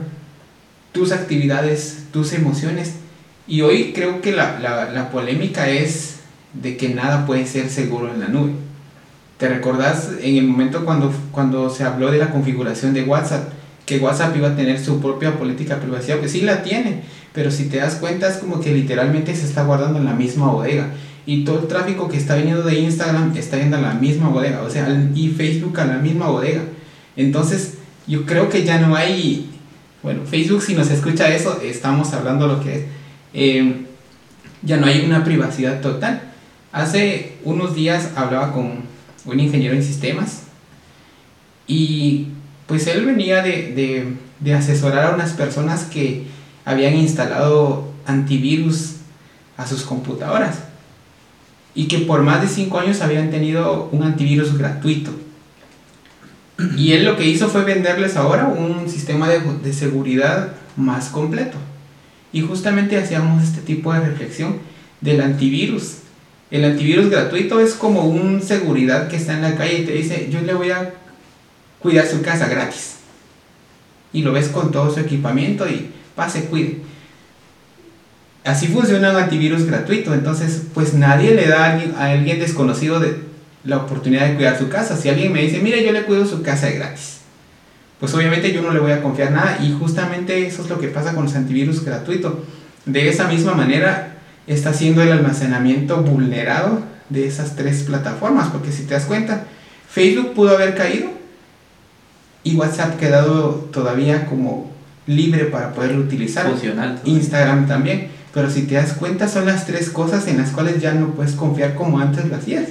tus 0.93 1.13
actividades, 1.13 2.05
tus 2.13 2.33
emociones, 2.33 2.95
y 3.47 3.61
hoy 3.61 3.93
creo 3.93 4.21
que 4.21 4.33
la, 4.33 4.59
la, 4.59 4.91
la 4.91 5.11
polémica 5.11 5.69
es 5.69 6.21
de 6.55 6.77
que 6.77 6.89
nada 6.91 7.27
puede 7.27 7.47
ser 7.47 7.69
seguro 7.69 8.13
en 8.13 8.21
la 8.21 8.29
nube. 8.29 8.53
¿Te 9.39 9.49
recordás 9.49 10.11
en 10.21 10.37
el 10.37 10.47
momento 10.47 10.85
cuando, 10.85 11.13
cuando 11.33 11.69
se 11.69 11.85
habló 11.85 12.11
de 12.11 12.19
la 12.19 12.31
configuración 12.31 12.95
de 12.95 13.03
WhatsApp? 13.03 13.49
Que 13.85 13.99
WhatsApp 13.99 14.37
iba 14.37 14.49
a 14.49 14.57
tener 14.57 14.83
su 14.83 15.01
propia 15.01 15.37
política 15.37 15.75
de 15.75 15.83
privacidad, 15.83 16.21
que 16.21 16.29
sí 16.29 16.41
la 16.41 16.63
tiene, 16.63 17.03
pero 17.35 17.51
si 17.51 17.65
te 17.65 17.77
das 17.77 17.97
cuenta 17.97 18.29
es 18.29 18.39
como 18.39 18.61
que 18.61 18.73
literalmente 18.73 19.37
se 19.37 19.45
está 19.45 19.65
guardando 19.65 19.99
en 19.99 20.07
la 20.07 20.15
misma 20.15 20.47
bodega. 20.47 20.91
Y 21.27 21.45
todo 21.45 21.61
el 21.61 21.69
tráfico 21.69 22.09
que 22.09 22.17
está 22.17 22.37
viniendo 22.37 22.63
de 22.63 22.79
Instagram 22.79 23.37
está 23.37 23.59
yendo 23.59 23.77
a 23.77 23.81
la 23.81 23.95
misma 23.95 24.29
bodega, 24.29 24.63
o 24.63 24.71
sea, 24.71 24.89
y 25.15 25.29
Facebook 25.29 25.79
a 25.81 25.85
la 25.85 25.99
misma 25.99 26.29
bodega. 26.29 26.63
Entonces, 27.17 27.75
yo 28.07 28.25
creo 28.25 28.49
que 28.49 28.65
ya 28.65 28.79
no 28.79 28.95
hay, 28.95 29.51
bueno, 30.03 30.23
Facebook 30.27 30.63
si 30.63 30.75
nos 30.75 30.91
escucha 30.91 31.35
eso, 31.35 31.61
estamos 31.63 32.13
hablando 32.13 32.47
lo 32.47 32.63
que 32.63 32.75
es, 32.75 32.83
eh, 33.33 33.87
ya 34.63 34.77
no 34.77 34.87
hay 34.87 35.05
una 35.05 35.25
privacidad 35.25 35.81
total. 35.81 36.23
Hace 36.73 37.37
unos 37.45 37.75
días 37.75 38.11
hablaba 38.17 38.53
con 38.53 38.83
un 39.25 39.41
ingeniero 39.41 39.75
en 39.75 39.83
sistemas, 39.83 40.45
y 41.67 42.29
pues 42.67 42.87
él 42.87 43.05
venía 43.05 43.43
de, 43.43 44.17
asesorar 44.55 45.07
a 45.07 45.15
unas 45.15 45.33
personas 45.33 45.85
que 45.85 46.27
habían 46.65 46.95
instalado 46.95 47.93
antivirus 48.07 48.97
a 49.57 49.67
sus 49.67 49.83
computadoras 49.83 50.59
y 51.75 51.89
que 51.89 51.99
por 51.99 52.23
más 52.23 52.41
de 52.41 52.49
5 52.49 52.79
años 52.79 53.01
habían 53.01 53.31
tenido 53.31 53.89
un 53.91 54.03
antivirus 54.05 54.57
gratuito. 54.57 55.13
Y 56.77 56.93
él 56.93 57.05
lo 57.05 57.17
que 57.17 57.27
hizo 57.27 57.49
fue 57.49 57.65
venderles 57.65 58.17
ahora 58.17 58.47
un 58.47 58.89
sistema 58.89 59.29
de, 59.29 59.41
de, 59.41 59.73
seguridad 59.73 60.53
más 60.77 61.09
completo. 61.09 61.57
Y 62.33 62.43
justamente 62.43 62.97
hacíamos 62.97 63.43
este 63.43 63.61
tipo 63.61 63.93
de 63.93 64.01
reflexión 64.01 64.59
del 65.01 65.21
antivirus. 65.21 65.97
El 66.53 66.65
antivirus 66.65 67.11
gratuito 67.11 67.59
es 67.59 67.75
como 67.75 68.05
un 68.05 68.41
seguridad 68.41 69.09
que 69.09 69.17
está 69.17 69.33
en 69.33 69.43
la 69.43 69.57
calle 69.57 69.81
y 69.81 69.85
te 69.85 69.93
dice, 69.93 70.29
yo 70.31 70.41
le 70.43 70.55
voy 70.55 70.71
a 70.71 70.95
cuidar 71.81 72.07
su 72.07 72.23
casa 72.23 72.47
gratis. 72.47 72.99
Y 74.13 74.23
lo 74.23 74.33
ves 74.33 74.49
con 74.49 74.71
todo 74.71 74.95
su 74.95 75.01
equipamiento 75.01 75.69
y 75.69 75.91
pase, 76.15 76.45
cuide. 76.45 76.79
Así 78.45 78.69
funciona 78.69 79.11
un 79.11 79.17
antivirus 79.17 79.65
gratuito. 79.65 80.13
Entonces, 80.13 80.63
pues 80.75 80.95
nadie 80.95 81.35
le 81.35 81.49
da 81.49 81.65
a 81.65 82.11
alguien, 82.11 82.39
desconocido 82.39 83.01
de 83.01 83.17
la 83.65 83.79
oportunidad 83.79 84.29
de 84.29 84.35
cuidar 84.35 84.59
su 84.59 84.69
casa. 84.69 84.97
Si 84.97 85.09
alguien 85.09 85.33
me 85.33 85.43
dice, 85.43 85.61
mire, 85.61 85.85
yo 85.85 85.93
le 85.93 86.05
cuido 86.05 86.27
su 86.27 86.43
casa 86.43 86.67
de 86.67 86.75
gratis. 86.75 87.21
Pues 87.99 88.13
obviamente 88.13 88.53
yo 88.53 88.61
no 88.61 88.73
le 88.73 88.81
voy 88.81 88.93
a 88.93 89.03
confiar 89.03 89.33
nada. 89.33 89.59
Y 89.63 89.73
justamente 89.73 90.47
eso 90.47 90.63
es 90.63 90.69
lo 90.69 90.79
que 90.79 90.89
pasa 90.89 91.15
con 91.15 91.25
los 91.25 91.35
antivirus 91.35 91.85
gratuitos. 91.85 92.35
De 92.85 93.09
esa 93.09 93.29
misma 93.29 93.55
manera, 93.55 94.19
está 94.47 94.75
siendo 94.75 95.03
el 95.03 95.13
almacenamiento 95.13 96.03
vulnerado 96.03 96.83
de 97.09 97.27
esas 97.27 97.57
tres 97.57 97.83
plataformas, 97.83 98.49
porque 98.49 98.73
si 98.73 98.85
te 98.85 98.95
das 98.95 99.05
cuenta, 99.05 99.45
Facebook 99.89 100.35
pudo 100.35 100.55
haber 100.55 100.75
caído 100.75 101.09
y 102.43 102.57
WhatsApp 102.57 102.99
quedado 102.99 103.69
todavía 103.73 104.27
como 104.27 104.74
libre 105.07 105.47
para 105.47 105.73
poderlo 105.73 106.03
utilizar. 106.03 106.47
Funcional. 106.49 107.01
Instagram 107.05 107.67
también. 107.67 108.09
Pero 108.33 108.51
si 108.51 108.63
te 108.63 108.75
das 108.75 108.95
cuenta, 108.95 109.29
son 109.29 109.47
las 109.47 109.67
tres 109.67 109.91
cosas 109.91 110.27
en 110.27 110.39
las 110.39 110.51
cuales 110.51 110.81
ya 110.81 110.93
no 110.93 111.11
puedes 111.11 111.35
confiar 111.35 111.75
como 111.75 112.01
antes 112.01 112.25
lo 112.27 112.37
hacías. 112.37 112.69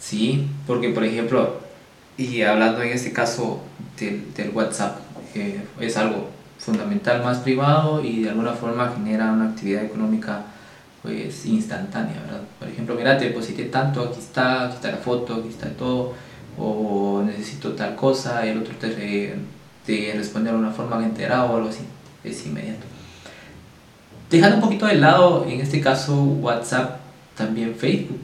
Sí, 0.00 0.48
porque 0.66 0.88
por 0.88 1.04
ejemplo, 1.04 1.60
y 2.16 2.42
hablando 2.42 2.82
en 2.82 2.88
este 2.88 3.12
caso 3.12 3.62
del, 3.98 4.34
del 4.34 4.50
WhatsApp, 4.50 4.98
eh, 5.34 5.62
es 5.80 5.96
algo 5.96 6.28
fundamental 6.58 7.22
más 7.22 7.38
privado 7.38 8.04
y 8.04 8.22
de 8.22 8.30
alguna 8.30 8.52
forma 8.52 8.92
genera 8.96 9.32
una 9.32 9.50
actividad 9.50 9.84
económica 9.84 10.44
pues 11.02 11.44
instantánea, 11.46 12.20
¿verdad? 12.24 12.42
Por 12.58 12.68
ejemplo, 12.68 12.94
mira, 12.94 13.18
te 13.18 13.26
deposité 13.26 13.64
tanto, 13.64 14.02
aquí 14.02 14.20
está, 14.20 14.66
aquí 14.66 14.76
está 14.76 14.92
la 14.92 14.98
foto, 14.98 15.34
aquí 15.34 15.48
está 15.48 15.68
todo, 15.70 16.14
o 16.56 17.22
necesito 17.26 17.72
tal 17.72 17.96
cosa, 17.96 18.46
el 18.46 18.58
otro 18.58 18.74
te, 18.76 19.34
te 19.86 20.12
responde 20.16 20.50
de 20.50 20.56
una 20.56 20.70
forma 20.70 21.02
enterada 21.04 21.44
o 21.44 21.56
algo 21.56 21.68
así, 21.68 21.80
es 22.24 22.46
inmediato. 22.46 22.86
Dejando 24.30 24.56
un 24.56 24.62
poquito 24.62 24.86
de 24.86 24.94
lado, 24.94 25.46
en 25.48 25.60
este 25.60 25.80
caso 25.80 26.14
WhatsApp, 26.22 27.00
también 27.36 27.74
Facebook 27.74 28.20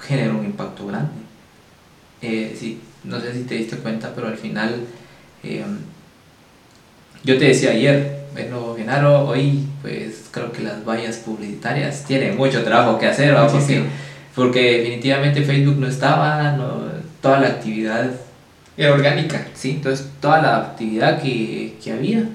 genera 0.00 0.32
un 0.32 0.44
impacto 0.44 0.86
grande. 0.86 1.12
Eh, 2.20 2.56
sí, 2.58 2.80
no 3.04 3.20
sé 3.20 3.32
si 3.32 3.42
te 3.44 3.54
diste 3.54 3.76
cuenta, 3.76 4.12
pero 4.14 4.28
al 4.28 4.36
final, 4.36 4.80
eh, 5.42 5.64
yo 7.22 7.38
te 7.38 7.44
decía 7.44 7.70
ayer, 7.70 8.24
bueno, 8.32 8.74
Genaro, 8.76 9.28
hoy 9.28 9.64
pues 9.80 10.24
creo 10.30 10.50
que 10.50 10.62
las 10.62 10.84
vallas 10.84 11.18
publicitarias 11.18 12.04
tienen 12.04 12.36
mucho 12.36 12.64
trabajo 12.64 12.98
que 12.98 13.06
hacer, 13.06 13.32
¿verdad? 13.32 13.52
Porque, 14.34 14.78
definitivamente 14.78 15.42
Facebook 15.42 15.76
no 15.76 15.86
estaba, 15.86 16.56
toda 17.20 17.38
la 17.38 17.46
actividad 17.46 18.10
era 18.76 18.92
orgánica. 18.92 19.46
Sí, 19.54 19.72
entonces 19.72 20.08
toda 20.20 20.42
la 20.42 20.56
actividad 20.58 21.20
que, 21.22 21.76
que 21.82 21.92
había 21.92 22.28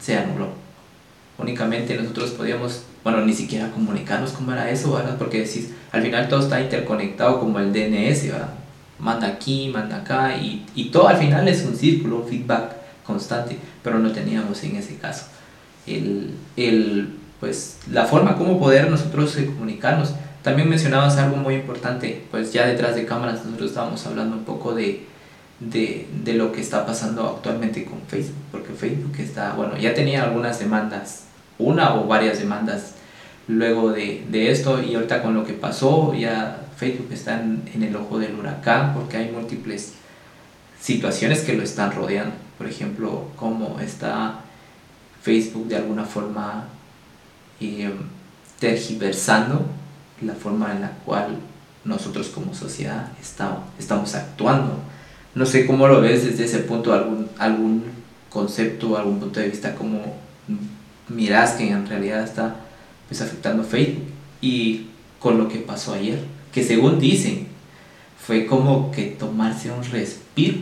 se 0.00 0.16
anuló. 0.16 0.48
Únicamente 1.38 1.96
nosotros 1.96 2.30
podíamos, 2.30 2.82
bueno, 3.02 3.22
ni 3.22 3.32
siquiera 3.32 3.70
comunicarnos 3.70 4.32
cómo 4.32 4.52
era 4.52 4.70
eso, 4.70 4.92
¿verdad? 4.92 5.16
Porque 5.18 5.40
decís, 5.40 5.70
al 5.92 6.02
final 6.02 6.28
todo 6.28 6.40
está 6.40 6.60
interconectado 6.60 7.40
como 7.40 7.58
el 7.58 7.72
DNS, 7.72 8.28
¿verdad? 8.28 8.54
Manda 8.98 9.28
aquí, 9.28 9.70
manda 9.72 9.96
acá, 9.96 10.36
y, 10.36 10.66
y 10.74 10.90
todo 10.90 11.08
al 11.08 11.16
final 11.16 11.48
es 11.48 11.64
un 11.64 11.74
círculo, 11.74 12.26
feedback 12.28 12.76
constante, 13.06 13.56
pero 13.82 13.98
no 13.98 14.12
teníamos 14.12 14.62
en 14.62 14.76
ese 14.76 14.96
caso 14.96 15.24
el, 15.86 16.34
el, 16.56 17.08
pues, 17.38 17.78
la 17.90 18.04
forma 18.04 18.36
como 18.36 18.58
poder 18.58 18.90
nosotros 18.90 19.36
eh, 19.36 19.46
comunicarnos. 19.46 20.14
También 20.42 20.68
mencionabas 20.68 21.18
algo 21.18 21.36
muy 21.36 21.54
importante, 21.54 22.24
pues 22.30 22.52
ya 22.52 22.66
detrás 22.66 22.94
de 22.94 23.04
cámaras 23.04 23.44
nosotros 23.44 23.70
estábamos 23.70 24.06
hablando 24.06 24.36
un 24.36 24.44
poco 24.44 24.74
de, 24.74 25.06
de, 25.60 26.08
de, 26.24 26.34
lo 26.34 26.50
que 26.50 26.62
está 26.62 26.86
pasando 26.86 27.28
actualmente 27.28 27.84
con 27.84 28.00
Facebook, 28.08 28.42
porque 28.50 28.72
Facebook 28.72 29.14
está, 29.18 29.52
bueno, 29.52 29.76
ya 29.76 29.92
tenía 29.92 30.24
algunas 30.24 30.58
demandas, 30.58 31.24
una 31.58 31.94
o 31.94 32.06
varias 32.06 32.38
demandas 32.38 32.94
luego 33.48 33.92
de, 33.92 34.24
de 34.30 34.50
esto 34.50 34.82
y 34.82 34.94
ahorita 34.94 35.22
con 35.22 35.34
lo 35.34 35.44
que 35.44 35.52
pasó 35.52 36.14
ya 36.14 36.60
Facebook 36.76 37.12
está 37.12 37.40
en, 37.40 37.82
el 37.82 37.94
ojo 37.94 38.18
del 38.18 38.34
huracán 38.34 38.94
porque 38.94 39.18
hay 39.18 39.30
múltiples 39.30 39.94
situaciones 40.80 41.42
que 41.42 41.52
lo 41.52 41.62
están 41.62 41.92
rodeando. 41.92 42.34
Por 42.56 42.66
ejemplo, 42.66 43.28
cómo 43.36 43.78
está 43.80 44.40
Facebook 45.22 45.68
de 45.68 45.76
alguna 45.76 46.04
forma 46.04 46.64
eh, 47.60 47.92
tergiversando 48.58 49.66
la 50.20 50.34
forma 50.34 50.72
en 50.72 50.82
la 50.82 50.90
cual 51.04 51.38
nosotros 51.84 52.28
como 52.28 52.54
sociedad 52.54 53.08
estamos, 53.20 53.60
estamos 53.78 54.14
actuando. 54.14 54.78
No 55.34 55.46
sé 55.46 55.66
cómo 55.66 55.88
lo 55.88 56.00
ves 56.00 56.24
desde 56.24 56.44
ese 56.44 56.58
punto, 56.60 56.92
algún, 56.92 57.28
algún 57.38 57.84
concepto, 58.28 58.96
algún 58.96 59.20
punto 59.20 59.40
de 59.40 59.48
vista, 59.48 59.74
cómo 59.74 60.00
miras 61.08 61.52
que 61.52 61.70
en 61.70 61.86
realidad 61.86 62.22
está 62.22 62.56
pues, 63.08 63.20
afectando 63.20 63.64
Facebook 63.64 64.06
y 64.40 64.86
con 65.18 65.38
lo 65.38 65.48
que 65.48 65.58
pasó 65.58 65.94
ayer, 65.94 66.24
que 66.52 66.64
según 66.64 66.98
dicen 66.98 67.48
fue 68.18 68.46
como 68.46 68.90
que 68.90 69.06
tomarse 69.06 69.70
un 69.70 69.82
respiro 69.84 70.58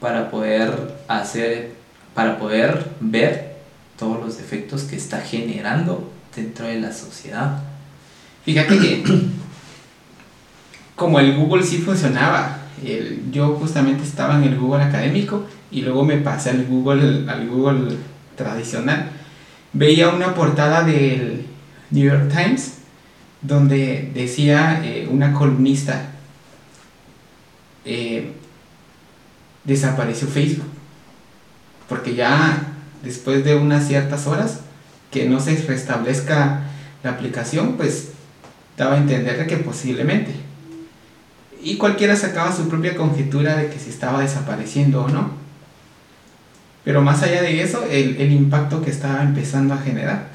para 0.00 0.30
poder 0.30 0.96
hacer 1.08 1.80
para 2.14 2.38
poder 2.38 2.90
ver 3.00 3.56
todos 3.98 4.20
los 4.20 4.36
defectos 4.38 4.82
que 4.82 4.96
está 4.96 5.20
generando 5.20 6.10
dentro 6.34 6.66
de 6.66 6.80
la 6.80 6.92
sociedad. 6.92 7.62
Fíjate 8.44 8.78
que 8.78 9.04
como 10.96 11.18
el 11.18 11.36
Google 11.36 11.62
sí 11.62 11.78
funcionaba, 11.78 12.58
yo 13.30 13.56
justamente 13.56 14.04
estaba 14.04 14.36
en 14.36 14.44
el 14.44 14.58
Google 14.58 14.84
académico 14.84 15.46
y 15.70 15.82
luego 15.82 16.04
me 16.04 16.16
pasé 16.18 16.50
al 16.50 16.66
Google, 16.66 17.30
al 17.30 17.48
Google 17.48 17.96
tradicional. 18.36 19.10
Veía 19.72 20.08
una 20.08 20.34
portada 20.34 20.82
del 20.82 21.46
New 21.90 22.04
York 22.04 22.30
Times 22.30 22.78
donde 23.42 24.10
decía 24.14 24.82
eh, 24.84 25.08
una 25.10 25.32
columnista, 25.32 26.10
eh, 27.84 28.32
desapareció 29.64 30.28
Facebook 30.28 30.66
porque 31.90 32.14
ya 32.14 32.68
después 33.02 33.44
de 33.44 33.56
unas 33.56 33.88
ciertas 33.88 34.28
horas 34.28 34.60
que 35.10 35.28
no 35.28 35.40
se 35.40 35.56
restablezca 35.56 36.60
la 37.02 37.10
aplicación, 37.10 37.76
pues 37.76 38.12
daba 38.80 38.94
a 38.94 38.98
entender 38.98 39.46
que 39.46 39.58
posiblemente. 39.58 40.32
Y 41.62 41.76
cualquiera 41.76 42.16
sacaba 42.16 42.54
su 42.54 42.68
propia 42.68 42.96
conjetura 42.96 43.56
de 43.56 43.68
que 43.68 43.78
se 43.78 43.90
estaba 43.90 44.22
desapareciendo 44.22 45.04
o 45.04 45.08
no. 45.08 45.30
Pero 46.84 47.02
más 47.02 47.22
allá 47.22 47.42
de 47.42 47.62
eso, 47.62 47.84
el, 47.90 48.16
el 48.16 48.32
impacto 48.32 48.82
que 48.82 48.90
estaba 48.90 49.22
empezando 49.22 49.74
a 49.74 49.78
generar. 49.78 50.28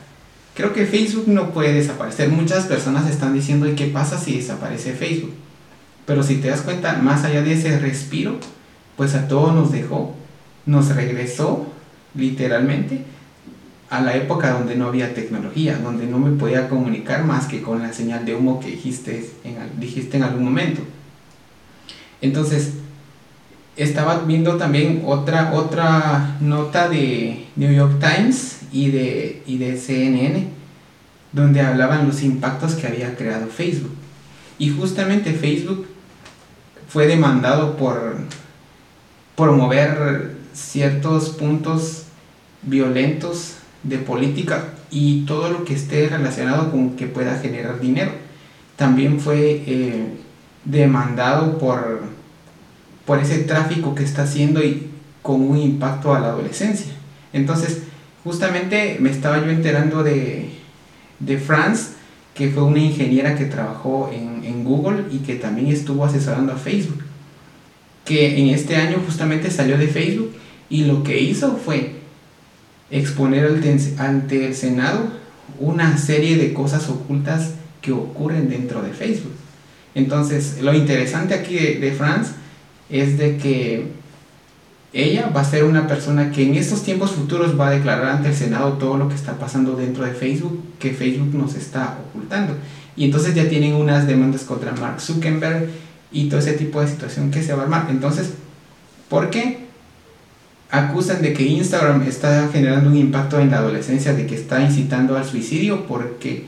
Creo 0.54 0.74
que 0.74 0.86
Facebook 0.86 1.28
no 1.28 1.50
puede 1.52 1.74
desaparecer. 1.74 2.30
Muchas 2.30 2.66
personas 2.66 3.10
están 3.10 3.34
diciendo, 3.34 3.68
¿y 3.68 3.74
qué 3.74 3.88
pasa 3.88 4.20
si 4.20 4.38
desaparece 4.38 4.94
Facebook? 4.94 5.34
Pero 6.06 6.22
si 6.22 6.36
te 6.36 6.50
das 6.50 6.62
cuenta, 6.62 6.94
más 6.94 7.24
allá 7.24 7.42
de 7.42 7.54
ese 7.54 7.80
respiro, 7.80 8.40
pues 8.96 9.16
a 9.16 9.28
todos 9.28 9.54
nos 9.54 9.72
dejó 9.72 10.16
nos 10.66 10.96
regresó 10.96 11.68
literalmente 12.16 13.04
a 13.96 14.02
la 14.02 14.16
época 14.16 14.52
donde 14.52 14.76
no 14.76 14.88
había 14.88 15.14
tecnología, 15.14 15.78
donde 15.78 16.06
no 16.06 16.20
me 16.20 16.38
podía 16.38 16.68
comunicar 16.68 17.24
más 17.24 17.46
que 17.46 17.62
con 17.62 17.82
la 17.82 17.94
señal 17.94 18.26
de 18.26 18.36
humo 18.36 18.60
que 18.60 18.72
dijiste 18.72 19.30
en, 19.44 19.56
dijiste 19.80 20.18
en 20.18 20.24
algún 20.24 20.44
momento. 20.44 20.82
Entonces, 22.22 22.74
estaba 23.78 24.20
viendo 24.20 24.58
también 24.58 25.04
otra, 25.06 25.54
otra 25.54 26.38
nota 26.42 26.90
de 26.90 27.46
New 27.56 27.74
York 27.74 28.00
Times 28.00 28.60
y 28.72 28.92
de, 28.92 29.44
y 29.46 29.58
de 29.58 29.78
CNN, 29.78 30.48
donde 31.32 31.62
hablaban 31.62 32.06
los 32.06 32.22
impactos 32.22 32.76
que 32.76 32.88
había 32.88 33.16
creado 33.16 33.48
Facebook. 33.48 33.94
Y 34.58 34.72
justamente 34.72 35.32
Facebook 35.34 35.88
fue 36.90 37.08
demandado 37.08 37.78
por 37.78 38.18
promover 39.36 40.36
ciertos 40.54 41.30
puntos 41.30 42.04
violentos 42.62 43.56
de 43.86 43.98
política 44.00 44.66
y 44.92 45.26
todo 45.26 45.50
lo 45.50 45.64
que 45.64 45.74
esté 45.74 46.10
relacionado 46.10 46.72
con 46.72 46.96
que 46.96 47.08
pueda 47.08 47.38
generar 47.40 47.80
dinero. 47.80 48.12
También 48.76 49.20
fue 49.20 49.64
eh, 49.66 50.08
demandado 50.66 51.58
por, 51.58 52.04
por 53.06 53.20
ese 53.20 53.40
tráfico 53.40 53.96
que 53.96 54.04
está 54.04 54.24
haciendo 54.24 54.64
y 54.64 54.90
con 55.22 55.42
un 55.42 55.58
impacto 55.58 56.14
a 56.14 56.20
la 56.20 56.28
adolescencia. 56.28 56.92
Entonces, 57.34 57.84
justamente 58.24 58.98
me 59.00 59.12
estaba 59.12 59.44
yo 59.44 59.50
enterando 59.50 60.04
de, 60.04 60.50
de 61.20 61.38
France, 61.38 61.92
que 62.34 62.50
fue 62.50 62.64
una 62.64 62.80
ingeniera 62.80 63.36
que 63.36 63.46
trabajó 63.46 64.12
en, 64.12 64.44
en 64.44 64.64
Google 64.64 65.06
y 65.12 65.20
que 65.20 65.36
también 65.36 65.68
estuvo 65.68 66.04
asesorando 66.04 66.54
a 66.54 66.58
Facebook, 66.58 67.02
que 68.04 68.40
en 68.40 68.50
este 68.50 68.76
año 68.76 69.02
justamente 69.06 69.50
salió 69.50 69.78
de 69.78 69.88
Facebook 69.88 70.34
y 70.70 70.84
lo 70.84 71.04
que 71.04 71.20
hizo 71.20 71.58
fue 71.58 71.95
exponer 72.90 73.62
ante 73.98 74.48
el 74.48 74.56
Senado 74.56 75.00
una 75.60 75.98
serie 75.98 76.38
de 76.38 76.54
cosas 76.54 76.90
ocultas 76.90 77.52
que 77.82 77.92
ocurren 77.92 78.50
dentro 78.50 78.82
de 78.82 78.92
Facebook. 78.92 79.34
Entonces, 79.94 80.62
lo 80.62 80.74
interesante 80.74 81.34
aquí 81.34 81.56
de, 81.56 81.92
France 81.94 82.32
es 82.90 83.18
de 83.18 83.38
que 83.38 83.88
ella 84.92 85.32
va 85.36 85.42
a 85.42 85.46
ser 85.46 85.64
una 85.64 85.88
persona 85.88 86.32
que 86.32 86.44
en 86.44 86.56
estos 86.56 86.84
tiempos 86.84 87.12
futuros 87.12 87.60
va 87.60 87.68
a 87.68 87.72
declarar 87.72 88.08
ante 88.08 88.30
el 88.30 88.36
Senado 88.36 88.74
todo 88.74 88.98
lo 88.98 89.08
que 89.08 89.16
está 89.16 89.38
pasando 89.38 89.76
dentro 89.76 90.04
de 90.04 90.12
Facebook, 90.12 90.64
que 90.80 90.94
Facebook 90.94 91.34
nos 91.34 91.56
está 91.56 91.98
ocultando. 92.10 92.56
Y 92.98 93.06
entonces 93.06 93.36
ya 93.36 93.48
tienen 93.48 93.74
unas 93.74 94.08
demandas 94.08 94.44
contra 94.44 94.74
Mark 94.74 95.02
Zuckerberg 95.02 95.70
y 96.12 96.30
todo 96.30 96.40
ese 96.40 96.54
tipo 96.54 96.82
de 96.82 96.88
situación 96.88 97.32
que 97.32 97.44
se 97.44 97.54
va 97.54 97.62
a 97.62 97.64
armar. 97.66 97.88
Entonces, 97.90 98.32
¿por 99.10 99.30
qué? 99.30 99.65
Acusan 100.72 101.22
de 101.22 101.34
que 101.34 101.44
Instagram 101.44 102.04
está 102.04 102.50
generando 102.52 102.90
un 102.90 102.98
impacto 102.98 103.40
en 103.40 103.52
la 103.52 103.58
adolescencia, 103.58 104.14
de 104.14 104.26
que 104.26 104.36
está 104.36 104.62
incitando 104.62 105.18
al 105.18 105.26
suicidio, 105.26 105.86
porque 105.86 106.46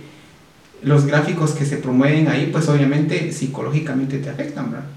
los 0.81 1.05
gráficos 1.05 1.51
que 1.51 1.65
se 1.65 1.77
promueven 1.77 2.27
ahí, 2.27 2.49
pues 2.51 2.67
obviamente 2.69 3.31
psicológicamente 3.31 4.19
te 4.19 4.29
afectan, 4.29 4.71
¿verdad? 4.71 4.87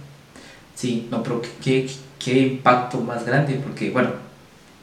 Sí, 0.75 1.09
no, 1.11 1.23
pero 1.23 1.43
¿qué, 1.63 1.89
qué 2.19 2.39
impacto 2.39 3.01
más 3.01 3.25
grande, 3.25 3.61
porque 3.63 3.91
bueno, 3.91 4.11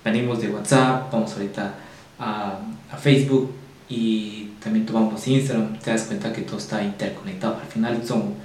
venimos 0.03 0.41
de 0.41 0.49
WhatsApp, 0.49 1.11
vamos 1.11 1.33
ahorita 1.33 1.75
a, 2.19 2.59
a 2.91 2.97
Facebook 2.97 3.51
y 3.89 4.51
también 4.63 4.85
tomamos 4.85 5.27
Instagram, 5.27 5.79
te 5.79 5.91
das 5.91 6.03
cuenta 6.03 6.33
que 6.33 6.41
todo 6.41 6.57
está 6.57 6.83
interconectado, 6.83 7.57
al 7.61 7.67
final 7.67 8.01
son, 8.05 8.35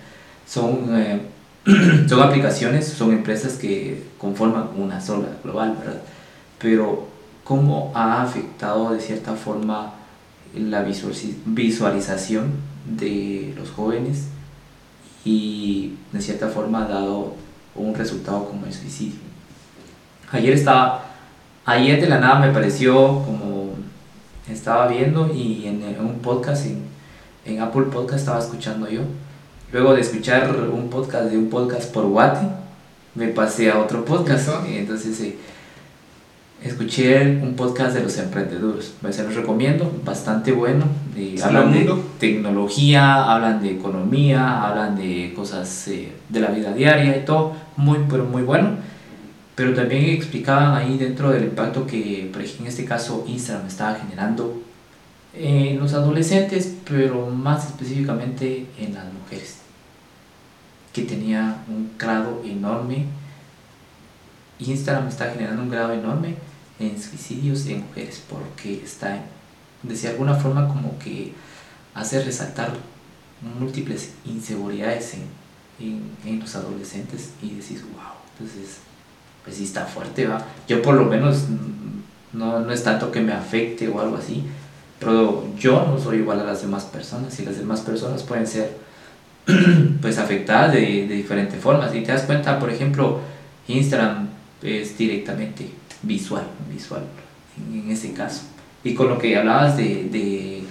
son 0.47 0.97
eh, 0.97 1.21
son 2.09 2.21
aplicaciones, 2.21 2.89
son 2.89 3.13
empresas 3.13 3.55
que 3.55 4.03
conforman 4.19 4.71
una 4.77 5.01
sola 5.01 5.29
global, 5.45 5.77
¿verdad? 5.79 6.01
Pero 6.59 7.07
¿cómo 7.45 7.93
ha 7.95 8.23
afectado 8.23 8.93
de 8.93 9.01
cierta 9.01 9.35
forma 9.35 9.93
la 10.55 10.83
visualización 10.83 12.53
de 12.85 13.55
los 13.57 13.71
jóvenes 13.71 14.27
y 15.25 15.95
de 16.11 16.21
cierta 16.21 16.49
forma 16.49 16.85
ha 16.85 16.89
dado 16.89 17.35
un 17.77 17.95
resultado 17.95 18.45
como 18.47 18.67
el 18.67 18.73
suicidio? 18.73 19.21
Ayer 20.33 20.55
estaba, 20.55 21.05
ayer 21.65 22.01
de 22.01 22.09
la 22.09 22.19
nada 22.19 22.41
me 22.41 22.53
pareció 22.53 23.23
como 23.23 23.75
estaba 24.51 24.89
viendo 24.89 25.33
y 25.33 25.67
en, 25.67 25.85
un 26.01 26.19
podcast, 26.19 26.67
en, 26.67 26.83
en 27.45 27.61
Apple 27.61 27.85
Podcast 27.85 28.21
estaba 28.21 28.41
escuchando 28.41 28.89
yo 28.89 29.03
Luego 29.73 29.95
de 29.95 30.03
escuchar 30.03 30.55
un 30.71 30.91
podcast 30.91 31.31
de 31.31 31.39
un 31.39 31.49
podcast 31.49 31.91
por 31.95 32.05
Guate, 32.05 32.47
me 33.15 33.29
pasé 33.29 33.71
a 33.71 33.79
otro 33.79 34.05
podcast. 34.05 34.51
Y 34.71 34.77
entonces 34.77 35.19
eh, 35.23 35.39
escuché 36.63 37.39
un 37.39 37.55
podcast 37.55 37.95
de 37.95 38.03
los 38.03 38.19
emprendedores. 38.19 38.93
Se 39.11 39.23
los 39.23 39.35
recomiendo, 39.35 39.91
bastante 40.05 40.53
bueno. 40.53 40.85
hablan 41.43 41.73
de 41.73 41.91
tecnología, 42.19 43.25
hablan 43.33 43.63
de 43.63 43.71
economía, 43.71 44.63
hablan 44.63 44.95
de 44.95 45.33
cosas 45.35 45.89
eh, 45.89 46.13
de 46.29 46.41
la 46.41 46.51
vida 46.51 46.75
diaria 46.75 47.17
y 47.17 47.25
todo. 47.25 47.55
Muy, 47.77 48.01
pero 48.11 48.27
muy 48.27 48.43
bueno. 48.43 48.73
Pero 49.55 49.73
también 49.73 50.05
explicaban 50.11 50.75
ahí 50.75 50.99
dentro 50.99 51.31
del 51.31 51.45
impacto 51.45 51.87
que, 51.87 52.29
por 52.31 52.43
ejemplo, 52.43 52.67
en 52.67 52.69
este 52.71 52.85
caso, 52.85 53.25
Instagram 53.27 53.67
estaba 53.69 53.95
generando 53.95 54.63
en 55.33 55.79
los 55.79 55.95
adolescentes, 55.95 56.75
pero 56.87 57.31
más 57.31 57.69
específicamente 57.69 58.67
en 58.79 58.93
las 58.93 59.07
mujeres 59.11 59.62
que 60.93 61.03
tenía 61.03 61.65
un 61.69 61.91
grado 61.99 62.43
enorme. 62.45 63.07
Instagram 64.59 65.09
está 65.09 65.31
generando 65.31 65.63
un 65.63 65.71
grado 65.71 65.93
enorme 65.93 66.37
en 66.79 67.01
suicidios 67.01 67.65
de 67.65 67.77
mujeres 67.77 68.23
porque 68.29 68.83
está 68.83 69.21
de 69.83 70.09
alguna 70.09 70.35
forma 70.35 70.69
como 70.69 70.99
que 70.99 71.33
hace 71.95 72.23
resaltar 72.23 72.73
múltiples 73.59 74.13
inseguridades 74.25 75.15
en, 75.81 76.03
en, 76.25 76.41
los 76.41 76.55
adolescentes 76.55 77.31
y 77.43 77.51
decís, 77.51 77.83
wow, 77.93 78.13
entonces, 78.33 78.79
pues 79.43 79.57
sí 79.57 79.65
está 79.65 79.85
fuerte, 79.85 80.27
va. 80.27 80.47
Yo 80.69 80.81
por 80.81 80.95
lo 80.95 81.05
menos 81.05 81.47
no, 82.33 82.61
no 82.61 82.73
es 82.73 82.85
tanto 82.85 83.11
que 83.11 83.21
me 83.21 83.33
afecte 83.33 83.89
o 83.89 84.01
algo 84.01 84.17
así, 84.17 84.45
pero 85.01 85.45
yo 85.59 85.85
no 85.87 85.99
soy 85.99 86.19
igual 86.19 86.41
a 86.41 86.45
las 86.45 86.63
demás 86.63 86.85
personas 86.85 87.39
y 87.41 87.45
las 87.45 87.59
demás 87.59 87.81
personas 87.81 88.23
pueden 88.23 88.47
ser 88.47 88.79
pues 90.01 90.19
afectadas 90.19 90.73
de, 90.73 91.07
de 91.07 91.15
diferentes 91.15 91.61
formas. 91.61 91.95
Y 91.95 92.01
te 92.03 92.13
das 92.13 92.23
cuenta, 92.23 92.59
por 92.59 92.71
ejemplo, 92.71 93.21
Instagram 93.69 94.29
es 94.63 94.97
directamente 94.97 95.71
visual, 96.03 96.45
visual 96.73 97.03
en, 97.73 97.91
ese 97.91 98.13
caso. 98.13 98.43
Y 98.85 98.95
con 98.95 99.09
lo 99.09 99.19
que 99.19 99.37
hablabas 99.37 99.77
de, 99.77 100.09
de 100.11 100.63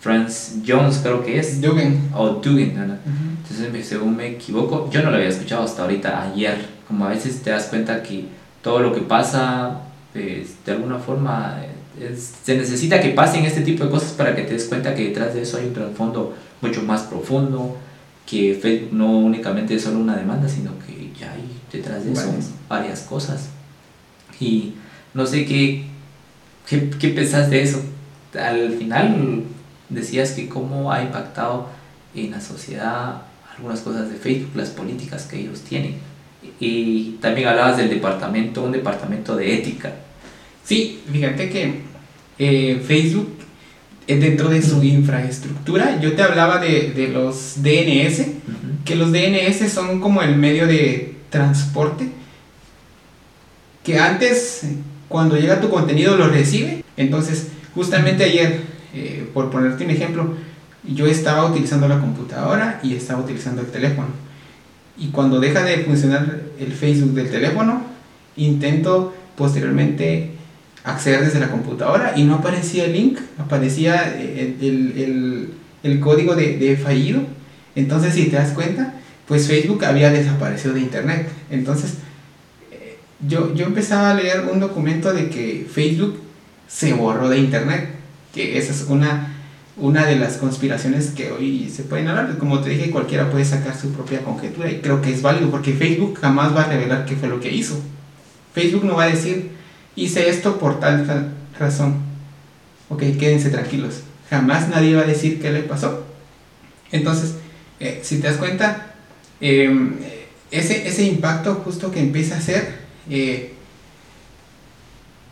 Franz 0.00 0.56
Jones, 0.66 1.00
creo 1.02 1.24
que 1.24 1.38
es. 1.38 1.60
Dugan. 1.60 2.10
O 2.14 2.28
Dugan, 2.28 2.98
Entonces, 3.42 3.86
según 3.86 4.16
me 4.16 4.28
equivoco, 4.28 4.88
yo 4.90 5.02
no 5.02 5.10
lo 5.10 5.16
había 5.16 5.28
escuchado 5.28 5.64
hasta 5.64 5.82
ahorita, 5.82 6.22
ayer. 6.22 6.78
Como 6.86 7.04
a 7.04 7.10
veces 7.10 7.42
te 7.42 7.50
das 7.50 7.66
cuenta 7.66 8.02
que 8.02 8.24
todo 8.62 8.80
lo 8.80 8.94
que 8.94 9.02
pasa, 9.02 9.82
pues, 10.12 10.64
de 10.64 10.72
alguna 10.72 10.98
forma, 10.98 11.58
se 12.16 12.56
necesita 12.56 13.00
que 13.00 13.10
pasen 13.10 13.44
este 13.44 13.60
tipo 13.60 13.84
de 13.84 13.90
cosas 13.90 14.12
para 14.12 14.34
que 14.34 14.42
te 14.42 14.54
des 14.54 14.64
cuenta 14.64 14.94
que 14.94 15.08
detrás 15.08 15.34
de 15.34 15.42
eso 15.42 15.58
hay 15.58 15.66
un 15.66 15.74
trasfondo 15.74 16.34
mucho 16.60 16.82
más 16.82 17.02
profundo, 17.02 17.76
que 18.28 18.58
Facebook 18.60 18.92
no 18.92 19.18
únicamente 19.18 19.74
es 19.74 19.82
solo 19.82 20.00
una 20.00 20.16
demanda, 20.16 20.48
sino 20.48 20.72
que 20.80 21.10
ya 21.18 21.32
hay 21.32 21.44
detrás 21.72 22.04
de 22.04 22.12
eso 22.12 22.34
varias 22.68 23.00
cosas. 23.00 23.48
Y 24.38 24.74
no 25.14 25.26
sé 25.26 25.46
qué, 25.46 25.86
qué, 26.68 26.90
qué 26.90 27.08
pensás 27.08 27.48
de 27.48 27.62
eso. 27.62 27.82
Al 28.38 28.72
final 28.72 29.44
decías 29.88 30.32
que 30.32 30.48
cómo 30.48 30.92
ha 30.92 31.02
impactado 31.02 31.68
en 32.14 32.32
la 32.32 32.40
sociedad 32.40 33.22
algunas 33.56 33.80
cosas 33.80 34.10
de 34.10 34.16
Facebook, 34.16 34.50
las 34.54 34.70
políticas 34.70 35.24
que 35.24 35.40
ellos 35.40 35.62
tienen. 35.62 35.96
Y 36.60 37.12
también 37.22 37.48
hablabas 37.48 37.78
del 37.78 37.88
departamento, 37.88 38.62
un 38.62 38.72
departamento 38.72 39.36
de 39.36 39.54
ética. 39.54 39.94
Sí, 40.64 41.00
fíjate 41.10 41.48
que 41.48 41.80
eh, 42.38 42.82
Facebook 42.86 43.37
dentro 44.16 44.48
de 44.48 44.62
su 44.62 44.82
infraestructura. 44.82 46.00
Yo 46.00 46.14
te 46.14 46.22
hablaba 46.22 46.58
de, 46.58 46.92
de 46.92 47.08
los 47.08 47.62
DNS, 47.62 48.26
que 48.84 48.96
los 48.96 49.12
DNS 49.12 49.70
son 49.70 50.00
como 50.00 50.22
el 50.22 50.36
medio 50.36 50.66
de 50.66 51.16
transporte, 51.30 52.08
que 53.84 53.98
antes, 53.98 54.62
cuando 55.08 55.36
llega 55.36 55.60
tu 55.60 55.70
contenido, 55.70 56.16
lo 56.16 56.28
recibe. 56.28 56.84
Entonces, 56.96 57.48
justamente 57.74 58.24
ayer, 58.24 58.60
eh, 58.94 59.28
por 59.32 59.50
ponerte 59.50 59.84
un 59.84 59.90
ejemplo, 59.90 60.34
yo 60.84 61.06
estaba 61.06 61.46
utilizando 61.46 61.88
la 61.88 62.00
computadora 62.00 62.80
y 62.82 62.94
estaba 62.94 63.20
utilizando 63.20 63.62
el 63.62 63.68
teléfono. 63.68 64.08
Y 64.96 65.08
cuando 65.08 65.38
deja 65.38 65.62
de 65.62 65.78
funcionar 65.78 66.40
el 66.58 66.72
Facebook 66.72 67.12
del 67.12 67.30
teléfono, 67.30 67.82
intento 68.36 69.14
posteriormente 69.36 70.32
acceder 70.84 71.24
desde 71.24 71.40
la 71.40 71.50
computadora 71.50 72.14
y 72.16 72.24
no 72.24 72.36
aparecía 72.36 72.84
el 72.84 72.92
link, 72.92 73.18
aparecía 73.38 74.14
eh, 74.16 74.56
el, 74.60 75.50
el, 75.82 76.00
código 76.00 76.34
de, 76.34 76.56
de, 76.58 76.76
fallido. 76.76 77.20
Entonces, 77.74 78.14
si 78.14 78.26
te 78.26 78.36
das 78.36 78.52
cuenta, 78.52 78.94
pues 79.26 79.46
Facebook 79.46 79.84
había 79.84 80.10
desaparecido 80.10 80.74
de 80.74 80.80
Internet. 80.80 81.28
Entonces, 81.50 81.94
eh, 82.70 82.98
yo, 83.26 83.54
yo 83.54 83.66
empezaba 83.66 84.10
a 84.10 84.14
leer 84.14 84.48
un 84.50 84.60
documento 84.60 85.12
de 85.12 85.28
que 85.28 85.66
Facebook 85.70 86.20
se 86.66 86.92
borró 86.92 87.28
de 87.28 87.38
Internet. 87.38 87.90
que 88.34 88.58
esa 88.58 88.72
es 88.72 88.86
una, 88.88 89.34
una 89.76 90.04
de 90.04 90.16
las 90.16 90.36
conspiraciones 90.36 91.10
que 91.10 91.30
hoy 91.32 91.70
se 91.70 91.82
pueden 91.82 92.08
hablar. 92.08 92.36
Como 92.38 92.60
te 92.60 92.70
dije, 92.70 92.90
cualquiera 92.90 93.30
puede 93.30 93.44
sacar 93.44 93.76
su 93.76 93.92
propia 93.92 94.22
conjetura 94.22 94.70
y 94.70 94.80
creo 94.80 95.00
que 95.00 95.12
es 95.12 95.22
válido 95.22 95.50
porque 95.50 95.72
Facebook 95.72 96.18
jamás 96.20 96.54
va 96.54 96.62
a 96.62 96.68
revelar 96.68 97.04
qué 97.04 97.16
fue 97.16 97.28
lo 97.28 97.40
que 97.40 97.52
hizo. 97.52 97.80
Facebook 98.54 98.84
no 98.84 98.96
va 98.96 99.04
a 99.04 99.08
decir, 99.08 99.57
hice 99.98 100.28
esto 100.28 100.58
por 100.58 100.80
tal 100.80 101.32
razón. 101.58 101.96
Ok, 102.88 103.02
quédense 103.18 103.50
tranquilos. 103.50 104.02
Jamás 104.30 104.68
nadie 104.68 104.94
va 104.94 105.02
a 105.02 105.06
decir 105.06 105.40
qué 105.40 105.50
le 105.50 105.60
pasó. 105.60 106.06
Entonces, 106.92 107.34
eh, 107.80 108.00
si 108.02 108.18
te 108.18 108.28
das 108.28 108.36
cuenta, 108.36 108.94
em, 109.40 109.96
ese, 110.50 110.88
ese 110.88 111.04
impacto 111.04 111.56
justo 111.56 111.90
que 111.90 112.00
empieza 112.00 112.36
a 112.36 112.38
hacer, 112.38 112.78
eh, 113.10 113.52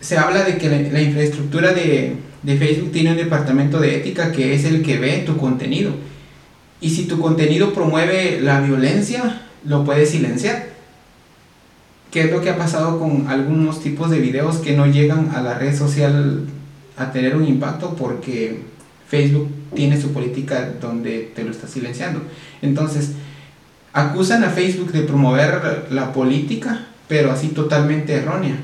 se 0.01 0.19
habla 0.19 0.45
de 0.45 0.59
que 0.59 0.69
la, 0.69 1.01
infraestructura 1.01 1.73
de, 1.73 2.17
de, 2.43 2.57
Facebook 2.57 2.93
tiene 2.93 3.13
un 3.13 3.17
departamento 3.17 3.81
de 3.81 3.97
ética 3.97 4.31
que 4.31 4.55
es 4.55 4.65
el 4.65 4.83
que 4.83 4.99
ve 4.99 5.23
tu 5.25 5.37
contenido. 5.37 5.93
Y 6.81 6.91
si 6.91 7.07
tu 7.07 7.19
contenido 7.19 7.73
promueve 7.73 8.41
la 8.41 8.61
violencia, 8.61 9.43
lo 9.65 9.85
puedes 9.85 10.11
silenciar. 10.11 10.76
¿Qué 12.17 12.23
es 12.23 12.31
lo 12.31 12.41
que 12.41 12.49
ha 12.49 12.57
pasado 12.57 12.99
con 12.99 13.29
algunos 13.29 13.83
tipos 13.83 14.09
de 14.09 14.21
videos 14.21 14.57
que 14.57 14.75
no 14.75 14.87
llegan 14.87 15.33
a 15.35 15.43
la 15.43 15.59
red 15.59 15.77
social 15.77 16.47
a 16.97 17.13
tener 17.13 17.37
un 17.37 17.47
impacto 17.47 17.95
porque 17.95 18.63
Facebook 19.07 19.51
tiene 19.75 20.01
su 20.01 20.15
política 20.15 20.73
donde 20.81 21.31
te 21.37 21.45
lo 21.45 21.51
está 21.51 21.69
silenciando? 21.69 22.23
Entonces, 22.63 23.11
acusan 23.93 24.45
a 24.45 24.49
Facebook 24.49 24.93
de 24.93 25.03
promover 25.03 25.89
la 25.91 26.15
política, 26.15 26.87
pero 27.07 27.31
así 27.31 27.49
totalmente 27.49 28.15
errónea. 28.15 28.57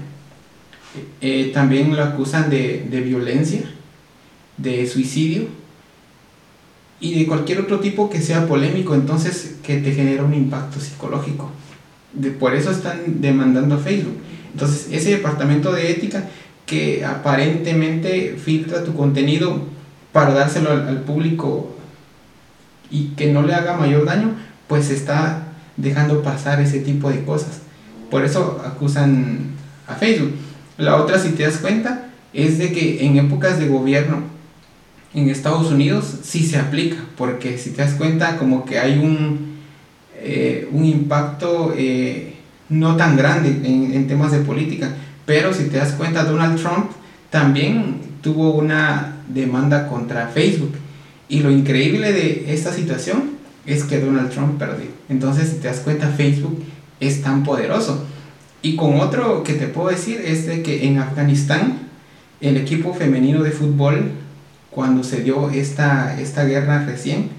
Eh, 1.21 1.51
también 1.53 1.95
lo 1.95 2.03
acusan 2.03 2.49
de, 2.49 3.03
violencia, 3.05 3.71
de 4.57 4.87
suicidio 4.87 5.43
y 7.01 7.19
de 7.19 7.27
cualquier 7.27 7.61
otro 7.61 7.81
tipo 7.81 8.09
que 8.09 8.23
sea 8.23 8.47
polémico, 8.47 8.95
entonces 8.95 9.57
que 9.62 9.77
te 9.77 9.93
genera 9.93 10.25
un 10.25 10.33
impacto 10.33 10.81
psicológico. 10.81 11.51
De, 12.12 12.31
por 12.31 12.55
eso 12.55 12.70
están 12.70 13.20
demandando 13.20 13.77
a 13.77 13.79
Facebook. 13.79 14.16
Entonces, 14.53 14.88
ese 14.90 15.11
departamento 15.11 15.72
de 15.72 15.90
ética 15.90 16.25
que 16.66 17.05
aparentemente 17.05 18.37
filtra 18.42 18.85
tu 18.85 18.94
contenido 18.94 19.62
para 20.12 20.35
dárselo 20.35 20.70
al 20.70 21.01
público 21.03 21.75
y 22.90 23.09
que 23.16 23.33
no 23.33 23.42
le 23.42 23.55
haga 23.55 23.77
mayor 23.77 24.05
daño, 24.05 24.35
pues 24.68 24.90
está 24.90 25.48
dejando 25.77 26.22
pasar 26.22 26.61
ese 26.61 26.81
tipo 26.81 27.11
de 27.11 27.25
cosas. 27.25 27.62
Por 28.11 28.25
eso 28.25 28.62
acusan 28.64 29.53
a 29.87 29.94
Facebook. 29.94 30.35
La 30.77 30.96
otra, 30.96 31.18
si 31.18 31.31
te 31.31 31.44
das 31.44 31.59
cuenta, 31.59 32.11
es 32.33 32.59
de 32.59 32.72
que 32.72 33.05
en 33.05 33.16
épocas 33.16 33.59
de 33.59 33.68
gobierno 33.68 34.22
en 35.14 35.29
Estados 35.29 35.70
Unidos 35.70 36.20
sí 36.22 36.46
se 36.46 36.59
aplica, 36.59 36.96
porque 37.16 37.59
si 37.59 37.70
te 37.70 37.83
das 37.83 37.94
cuenta 37.94 38.38
como 38.38 38.64
que 38.64 38.79
hay 38.79 38.98
un, 38.98 39.52
eh, 40.23 40.69
un 40.73 40.85
impacto 40.85 41.75
eh, 41.77 42.35
no 42.69 42.97
tan 42.97 43.17
grande 43.17 43.49
en, 43.49 43.93
en 43.93 44.07
temas 44.07 44.33
de 44.33 44.39
política, 44.39 44.95
pero 45.27 45.53
si 45.53 45.65
te 45.65 45.79
das 45.79 45.93
cuenta 45.93 46.25
Donald 46.25 46.61
Trump 46.61 46.91
también 47.31 47.97
tuvo 48.23 48.55
una 48.55 49.17
demanda 49.29 49.89
contra 49.89 50.29
Facebook. 50.29 50.75
Y 51.29 51.41
lo 51.41 51.51
increíble 51.51 52.13
de 52.13 52.53
esta 52.53 52.73
situación 52.73 53.33
es 53.67 53.85
que 53.85 54.01
Donald 54.01 54.31
Trump 54.31 54.59
perdió. 54.59 54.89
Entonces, 55.09 55.49
si 55.49 55.57
te 55.57 55.69
das 55.69 55.81
cuenta, 55.81 56.09
Facebook 56.09 56.63
es 57.01 57.23
tan 57.23 57.43
poderoso. 57.43 58.05
Y 58.61 58.77
con 58.77 59.01
otro 59.01 59.43
que 59.43 59.55
te 59.55 59.67
puedo 59.67 59.89
decir 59.89 60.21
es 60.25 60.47
de 60.47 60.63
que 60.63 60.87
en 60.87 60.99
Afganistán, 60.99 61.89
el 62.41 62.57
equipo 62.57 62.95
femenino 62.95 63.43
de 63.43 63.51
fútbol, 63.51 64.13
cuando 64.71 65.05
se 65.05 65.23
dio 65.23 65.51
esta, 65.51 66.21
esta 66.21 66.45
guerra 66.45 66.85
recién, 66.85 67.31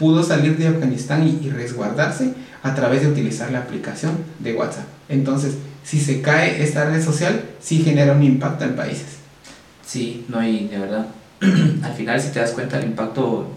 pudo 0.00 0.22
salir 0.22 0.56
de 0.56 0.66
Afganistán 0.66 1.28
y, 1.28 1.50
resguardarse 1.50 2.32
a 2.62 2.74
través 2.74 3.02
de 3.02 3.08
utilizar 3.08 3.52
la 3.52 3.58
aplicación 3.58 4.12
de 4.38 4.54
WhatsApp. 4.54 4.86
Entonces, 5.10 5.58
si 5.84 6.00
se 6.00 6.22
cae 6.22 6.62
esta 6.62 6.86
red 6.86 7.04
social, 7.04 7.44
sí 7.60 7.82
genera 7.82 8.14
un 8.14 8.22
impacto 8.22 8.64
en 8.64 8.76
países. 8.76 9.18
Sí, 9.86 10.24
no 10.28 10.38
hay, 10.38 10.68
de 10.68 10.78
verdad. 10.78 11.06
Al 11.82 11.92
final, 11.92 12.18
si 12.18 12.30
te 12.30 12.40
das 12.40 12.52
cuenta, 12.52 12.78
el 12.78 12.86
impacto 12.86 13.50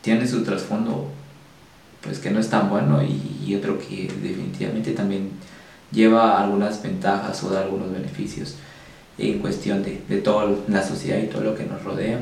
tiene 0.00 0.28
su 0.28 0.44
trasfondo 0.44 1.10
pues 2.02 2.20
que 2.20 2.30
no 2.30 2.38
es 2.38 2.48
tan 2.48 2.70
bueno 2.70 3.02
y, 3.02 3.52
otro 3.56 3.80
que 3.80 4.08
definitivamente 4.22 4.92
también 4.92 5.30
lleva 5.90 6.40
algunas 6.40 6.80
ventajas 6.82 7.42
o 7.42 7.50
da 7.50 7.62
algunos 7.62 7.92
beneficios 7.92 8.54
en 9.18 9.40
cuestión 9.40 9.82
de, 9.82 10.02
de 10.08 10.18
toda 10.18 10.52
la 10.68 10.86
sociedad 10.86 11.18
y 11.18 11.26
todo 11.26 11.42
lo 11.42 11.56
que 11.56 11.64
nos 11.64 11.82
rodea 11.82 12.20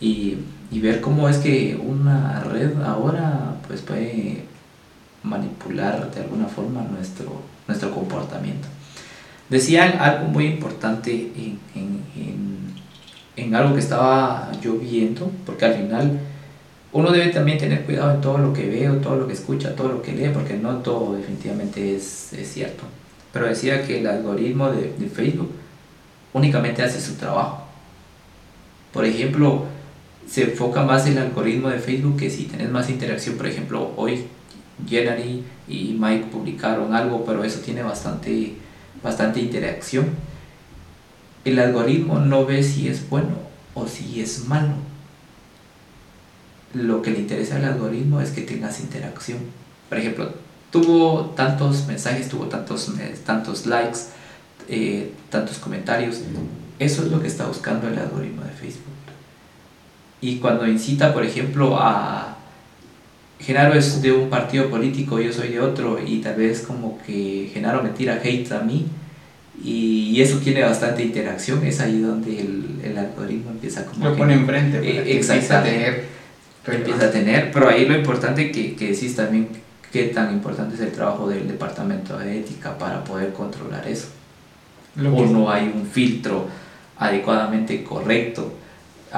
y, 0.00 0.36
y, 0.70 0.80
ver 0.80 1.00
cómo 1.00 1.28
es 1.28 1.38
que 1.38 1.80
una 1.82 2.40
red 2.40 2.82
ahora 2.82 3.56
pues 3.66 3.80
puede 3.80 4.44
manipular 5.22 6.10
de 6.10 6.20
alguna 6.20 6.46
forma 6.46 6.82
nuestro, 6.82 7.40
nuestro 7.66 7.90
comportamiento. 7.92 8.68
Decían 9.48 9.98
algo 10.00 10.28
muy 10.28 10.46
importante 10.46 11.12
en, 11.12 11.58
en, 11.74 12.02
en, 12.16 12.74
en 13.36 13.54
algo 13.54 13.74
que 13.74 13.80
estaba 13.80 14.50
yo 14.62 14.74
viendo, 14.74 15.30
porque 15.44 15.64
al 15.64 15.74
final 15.74 16.18
uno 16.92 17.12
debe 17.12 17.28
también 17.28 17.58
tener 17.58 17.84
cuidado 17.84 18.14
en 18.14 18.20
todo 18.20 18.38
lo 18.38 18.52
que 18.52 18.66
ve, 18.68 18.88
todo 19.02 19.16
lo 19.16 19.26
que 19.26 19.34
escucha, 19.34 19.76
todo 19.76 19.88
lo 19.88 20.02
que 20.02 20.12
lee, 20.12 20.30
porque 20.32 20.54
no 20.54 20.76
todo 20.78 21.14
definitivamente 21.14 21.94
es, 21.94 22.32
es 22.32 22.52
cierto. 22.52 22.84
Pero 23.32 23.46
decía 23.46 23.86
que 23.86 24.00
el 24.00 24.06
algoritmo 24.06 24.70
de, 24.70 24.94
de, 24.96 25.08
Facebook 25.08 25.52
únicamente 26.32 26.82
hace 26.82 27.00
su 27.00 27.14
trabajo. 27.16 27.64
Por 28.92 29.04
ejemplo, 29.04 29.66
se 30.28 30.44
enfoca 30.44 30.82
más 30.82 31.06
el 31.06 31.18
algoritmo 31.18 31.68
de 31.68 31.78
Facebook 31.78 32.16
que 32.16 32.30
si 32.30 32.44
tenés 32.44 32.70
más 32.70 32.90
interacción, 32.90 33.36
por 33.36 33.46
ejemplo, 33.46 33.92
hoy 33.96 34.24
Jenny 34.88 35.44
y 35.68 35.96
Mike 35.98 36.26
publicaron 36.32 36.94
algo, 36.94 37.24
pero 37.24 37.44
eso 37.44 37.60
tiene 37.60 37.82
bastante, 37.82 38.54
bastante 39.02 39.40
interacción. 39.40 40.06
El 41.44 41.58
algoritmo 41.58 42.18
no 42.18 42.44
ve 42.44 42.62
si 42.62 42.88
es 42.88 43.08
bueno 43.08 43.36
o 43.74 43.86
si 43.86 44.20
es 44.20 44.46
malo 44.46 44.74
lo 46.84 47.02
que 47.02 47.10
le 47.10 47.20
interesa 47.20 47.56
al 47.56 47.64
algoritmo 47.64 48.20
es 48.20 48.30
que 48.30 48.42
tengas 48.42 48.80
interacción. 48.80 49.38
Por 49.88 49.98
ejemplo, 49.98 50.32
tuvo 50.70 51.30
tantos 51.36 51.86
mensajes, 51.86 52.28
tuvo 52.28 52.46
tantos, 52.46 52.92
tantos 53.24 53.66
likes, 53.66 53.98
eh, 54.68 55.12
tantos 55.30 55.58
comentarios. 55.58 56.20
Eso 56.78 57.02
es 57.02 57.10
lo 57.10 57.20
que 57.20 57.28
está 57.28 57.46
buscando 57.46 57.88
el 57.88 57.98
algoritmo 57.98 58.42
de 58.42 58.50
Facebook. 58.50 58.85
Y 60.20 60.36
cuando 60.36 60.66
incita, 60.66 61.12
por 61.12 61.24
ejemplo, 61.24 61.76
a 61.78 62.36
Genaro 63.38 63.74
es 63.74 64.00
de 64.02 64.12
un 64.12 64.30
partido 64.30 64.70
político, 64.70 65.20
yo 65.20 65.32
soy 65.32 65.48
de 65.48 65.60
otro, 65.60 65.98
y 66.04 66.18
tal 66.18 66.36
vez 66.36 66.62
como 66.62 66.98
que 67.04 67.50
Genaro 67.52 67.82
me 67.82 67.90
tira 67.90 68.20
hate 68.22 68.50
a 68.52 68.60
mí, 68.60 68.86
y 69.62 70.20
eso 70.20 70.38
tiene 70.38 70.62
bastante 70.62 71.02
interacción, 71.02 71.64
es 71.64 71.80
ahí 71.80 72.00
donde 72.00 72.40
el, 72.40 72.80
el 72.82 72.98
algoritmo 72.98 73.50
empieza 73.50 73.84
como... 73.86 74.08
Lo 74.08 74.16
pone 74.16 74.34
enfrente, 74.34 74.78
eh, 74.78 75.16
exactamente 75.16 76.16
empieza 76.74 77.06
a 77.06 77.10
tener, 77.10 77.52
pero 77.52 77.68
ahí 77.68 77.86
lo 77.86 77.96
importante 77.96 78.50
que, 78.50 78.74
que 78.74 78.92
decís 78.92 79.14
también, 79.14 79.48
qué 79.92 80.04
tan 80.04 80.32
importante 80.32 80.74
es 80.74 80.80
el 80.80 80.92
trabajo 80.92 81.28
del 81.28 81.46
departamento 81.46 82.18
de 82.18 82.40
ética 82.40 82.76
para 82.76 83.04
poder 83.04 83.32
controlar 83.32 83.86
eso. 83.86 84.08
o 84.98 85.26
no 85.26 85.50
hay 85.50 85.72
un 85.74 85.86
filtro 85.86 86.48
adecuadamente 86.98 87.84
correcto 87.84 88.52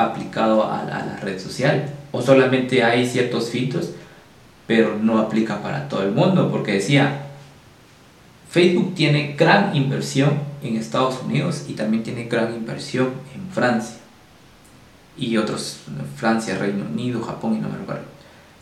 aplicado 0.05 0.65
a, 0.65 0.81
a 0.81 1.07
la 1.07 1.17
red 1.23 1.39
social, 1.39 1.91
o 2.13 2.23
solamente 2.23 2.83
hay 2.83 3.07
ciertos 3.07 3.51
filtros, 3.51 3.91
pero 4.67 4.97
no 5.01 5.19
aplica 5.19 5.63
para 5.63 5.89
todo 5.89 6.03
el 6.03 6.13
mundo, 6.13 6.51
porque 6.51 6.73
decía, 6.73 7.23
Facebook 8.51 8.95
tiene 8.95 9.35
gran 9.37 9.77
inversión 9.77 10.41
en 10.63 10.77
Estados 10.77 11.23
Unidos 11.23 11.65
y 11.69 11.75
también 11.75 12.03
tiene 12.03 12.25
gran 12.25 12.55
inversión 12.55 13.11
en 13.35 13.51
Francia 13.53 13.99
y 15.19 15.37
otros, 15.37 15.79
Francia, 16.17 16.57
Reino 16.59 16.85
Unido, 16.91 17.21
Japón 17.23 17.57
y 17.57 17.61
no 17.61 17.69
me 17.69 17.77
recuerdo, 17.77 18.05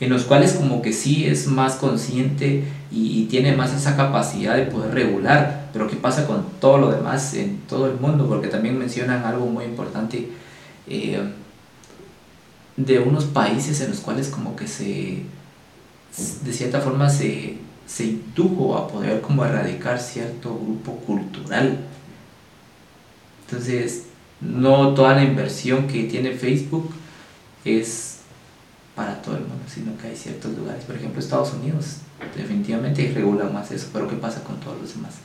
en 0.01 0.11
los 0.11 0.25
cuales 0.25 0.55
como 0.55 0.81
que 0.81 0.92
sí 0.92 1.27
es 1.27 1.46
más 1.46 1.75
consciente 1.75 2.64
y, 2.90 3.27
tiene 3.27 3.55
más 3.55 3.75
esa 3.75 3.96
capacidad 3.96 4.57
de 4.57 4.66
poder 4.66 4.94
regular, 4.94 5.68
pero 5.72 5.88
¿qué 5.88 5.96
pasa 5.96 6.27
con 6.27 6.46
todo 6.61 6.79
lo 6.79 6.90
demás 6.90 7.35
en 7.35 7.59
todo 7.68 7.87
el 7.87 8.01
mundo? 8.01 8.27
Porque 8.27 8.49
también 8.49 8.79
mencionan 8.79 9.25
algo 9.25 9.46
muy 9.46 9.64
importante 9.64 10.29
eh, 10.88 11.33
de 12.77 12.99
unos 12.99 13.25
países 13.25 13.81
en 13.81 13.90
los 13.90 14.01
cuales 14.01 14.29
como 14.29 14.55
que 14.55 14.66
se, 14.66 15.22
de 16.42 16.53
cierta 16.53 16.81
forma 16.81 17.09
se, 17.09 17.59
se 17.87 18.05
indujo 18.05 18.77
a 18.77 18.88
poder 18.88 19.20
como 19.20 19.44
erradicar 19.44 20.01
cierto 20.01 20.55
grupo 20.55 20.96
cultural. 20.99 21.79
Entonces, 23.46 24.07
no 24.40 24.94
toda 24.94 25.14
la 25.14 25.25
inversión 25.25 25.87
que 25.87 26.05
tiene 26.05 26.33
Facebook 26.33 26.90
es 27.64 28.18
para 28.94 29.20
todo 29.22 29.37
el 29.37 29.42
mundo, 29.42 29.64
sino 29.68 29.96
que 29.99 30.09
hay 30.09 30.16
ciertos 30.16 30.57
lugares, 30.57 30.85
por 30.85 30.96
ejemplo 30.96 31.20
Estados 31.20 31.53
Unidos, 31.53 31.99
definitivamente 32.35 33.12
regula 33.14 33.44
más 33.44 33.70
eso, 33.70 33.88
pero 33.92 34.09
¿qué 34.09 34.16
pasa 34.16 34.42
con 34.42 34.59
todos 34.59 34.81
los 34.81 34.94
demás? 34.94 35.16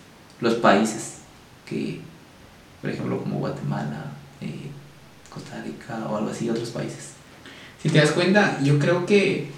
Los 0.42 0.56
países 0.56 1.20
que, 1.66 2.02
por 2.82 2.90
ejemplo, 2.90 3.20
como 3.20 3.40
Guatemala, 3.40 4.12
eh, 4.42 4.70
Costa 5.34 5.62
Rica 5.64 6.08
o 6.10 6.18
algo 6.18 6.30
así, 6.30 6.50
otros 6.50 6.70
países. 6.70 7.12
Si 7.82 7.90
te 7.90 8.00
das 8.00 8.12
cuenta, 8.12 8.60
yo 8.62 8.78
creo 8.78 9.06
que 9.06 9.44
eh, 9.44 9.50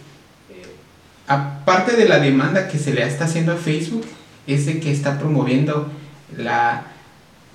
aparte 1.27 1.95
de 1.95 2.07
la 2.07 2.19
demanda 2.19 2.67
que 2.67 2.77
se 2.77 2.93
le 2.93 3.05
está 3.05 3.25
haciendo 3.25 3.53
a 3.53 3.57
Facebook, 3.57 4.05
es 4.47 4.65
de 4.65 4.79
que 4.79 4.91
está 4.91 5.19
promoviendo 5.19 5.89
la 6.37 6.85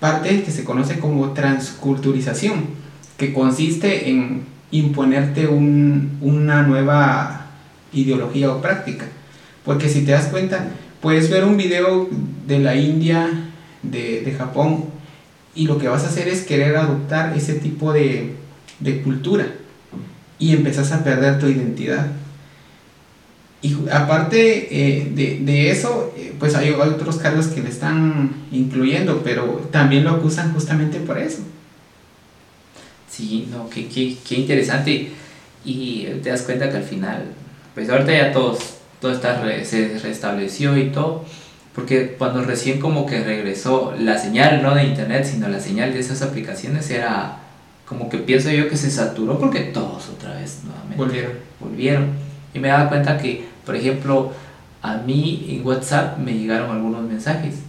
parte 0.01 0.43
que 0.43 0.51
se 0.51 0.65
conoce 0.65 0.99
como 0.99 1.33
transculturización, 1.33 2.67
que 3.17 3.33
consiste 3.33 4.11
en 4.11 4.47
imponerte 4.71 5.47
un, 5.47 6.19
una 6.21 6.63
nueva 6.63 7.47
ideología 7.93 8.51
o 8.53 8.61
práctica. 8.61 9.07
Porque 9.65 9.89
si 9.89 10.05
te 10.05 10.13
das 10.13 10.27
cuenta, 10.27 10.69
puedes 11.01 11.31
ver 11.31 11.45
un 11.45 11.57
video 11.57 12.09
de 12.47 12.59
la 12.59 12.75
India, 12.75 13.29
de, 13.83 14.23
de 14.23 14.33
Japón, 14.33 14.98
y 15.59 15.67
lo 15.67 15.77
que 15.77 15.89
vas 15.89 16.05
a 16.05 16.07
hacer 16.07 16.29
es 16.29 16.43
querer 16.43 16.77
adoptar 16.77 17.37
ese 17.37 17.55
tipo 17.55 17.93
de, 17.93 18.35
de 18.79 19.03
cultura 19.03 19.49
y 20.39 20.55
empezás 20.55 20.93
a 20.93 21.03
perder 21.03 21.41
tu 21.41 21.49
identidad. 21.49 22.07
Y 23.61 23.75
aparte 23.91 24.69
eh, 24.71 25.11
de, 25.13 25.41
de, 25.41 25.73
eso, 25.73 26.15
eh, 26.17 26.33
pues 26.39 26.55
hay 26.55 26.71
otros 26.71 27.17
cargos 27.17 27.49
que 27.49 27.61
le 27.61 27.71
están 27.71 28.31
incluyendo, 28.53 29.23
pero 29.25 29.69
también 29.73 30.05
lo 30.05 30.11
acusan 30.11 30.55
justamente 30.55 31.01
por 31.01 31.19
eso. 31.19 31.41
Sí, 33.11 33.49
no, 33.51 33.69
qué, 33.69 33.89
qué, 33.89 34.17
qué 34.27 34.37
interesante. 34.37 35.11
Y 35.65 36.05
te 36.23 36.31
das 36.31 36.43
cuenta 36.43 36.71
que 36.71 36.77
al 36.77 36.85
final, 36.85 37.25
pues 37.75 37.91
ahorita 37.91 38.13
ya 38.13 38.33
todos, 38.33 38.61
todo 39.01 39.11
está 39.11 39.43
se 39.65 39.99
restableció 39.99 40.79
y 40.79 40.91
todo, 40.91 41.25
porque 41.79 42.17
cuando 42.19 42.43
recién 42.43 42.81
como 42.81 43.07
que 43.07 43.23
regresó 43.23 43.95
la 43.97 44.19
señal, 44.19 44.65
no 44.65 44.75
de 44.75 44.83
internet, 44.83 45.25
sino 45.25 45.49
la 45.49 45.61
señal 45.61 45.93
de 45.93 46.01
esas 46.01 46.23
aplicaciones, 46.23 46.91
era 46.91 47.37
como 47.87 48.09
que 48.09 48.19
pienso 48.19 48.51
yo 48.51 48.69
que 48.69 48.77
se 48.77 48.91
saturó 48.91 49.39
porque 49.39 49.61
todos 49.61 50.09
otra 50.09 50.35
vez 50.35 50.63
nuevamente 50.65 50.97
volvieron. 50.97 51.33
volvieron. 51.61 52.09
Y 52.53 52.59
me 52.59 52.67
daba 52.67 52.89
cuenta 52.89 53.17
que, 53.17 53.45
por 53.65 53.77
ejemplo, 53.77 54.33
a 54.83 54.97
mí 54.97 55.47
en 55.51 55.65
WhatsApp 55.65 56.19
me 56.19 56.33
llegaron 56.33 56.73
algunos 56.73 57.03
mensajes. 57.05 57.61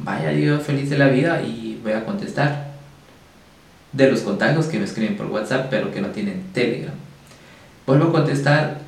Vaya, 0.00 0.30
yo 0.32 0.60
feliz 0.60 0.90
de 0.90 0.98
la 0.98 1.08
vida 1.08 1.40
y 1.40 1.80
voy 1.82 1.92
a 1.92 2.04
contestar. 2.04 2.72
De 3.92 4.10
los 4.10 4.20
contactos 4.20 4.66
que 4.66 4.78
me 4.78 4.84
escriben 4.84 5.16
por 5.16 5.28
WhatsApp, 5.28 5.68
pero 5.70 5.90
que 5.90 6.02
no 6.02 6.08
tienen 6.08 6.42
Telegram. 6.52 6.92
Vuelvo 7.86 8.08
a 8.08 8.12
contestar 8.12 8.80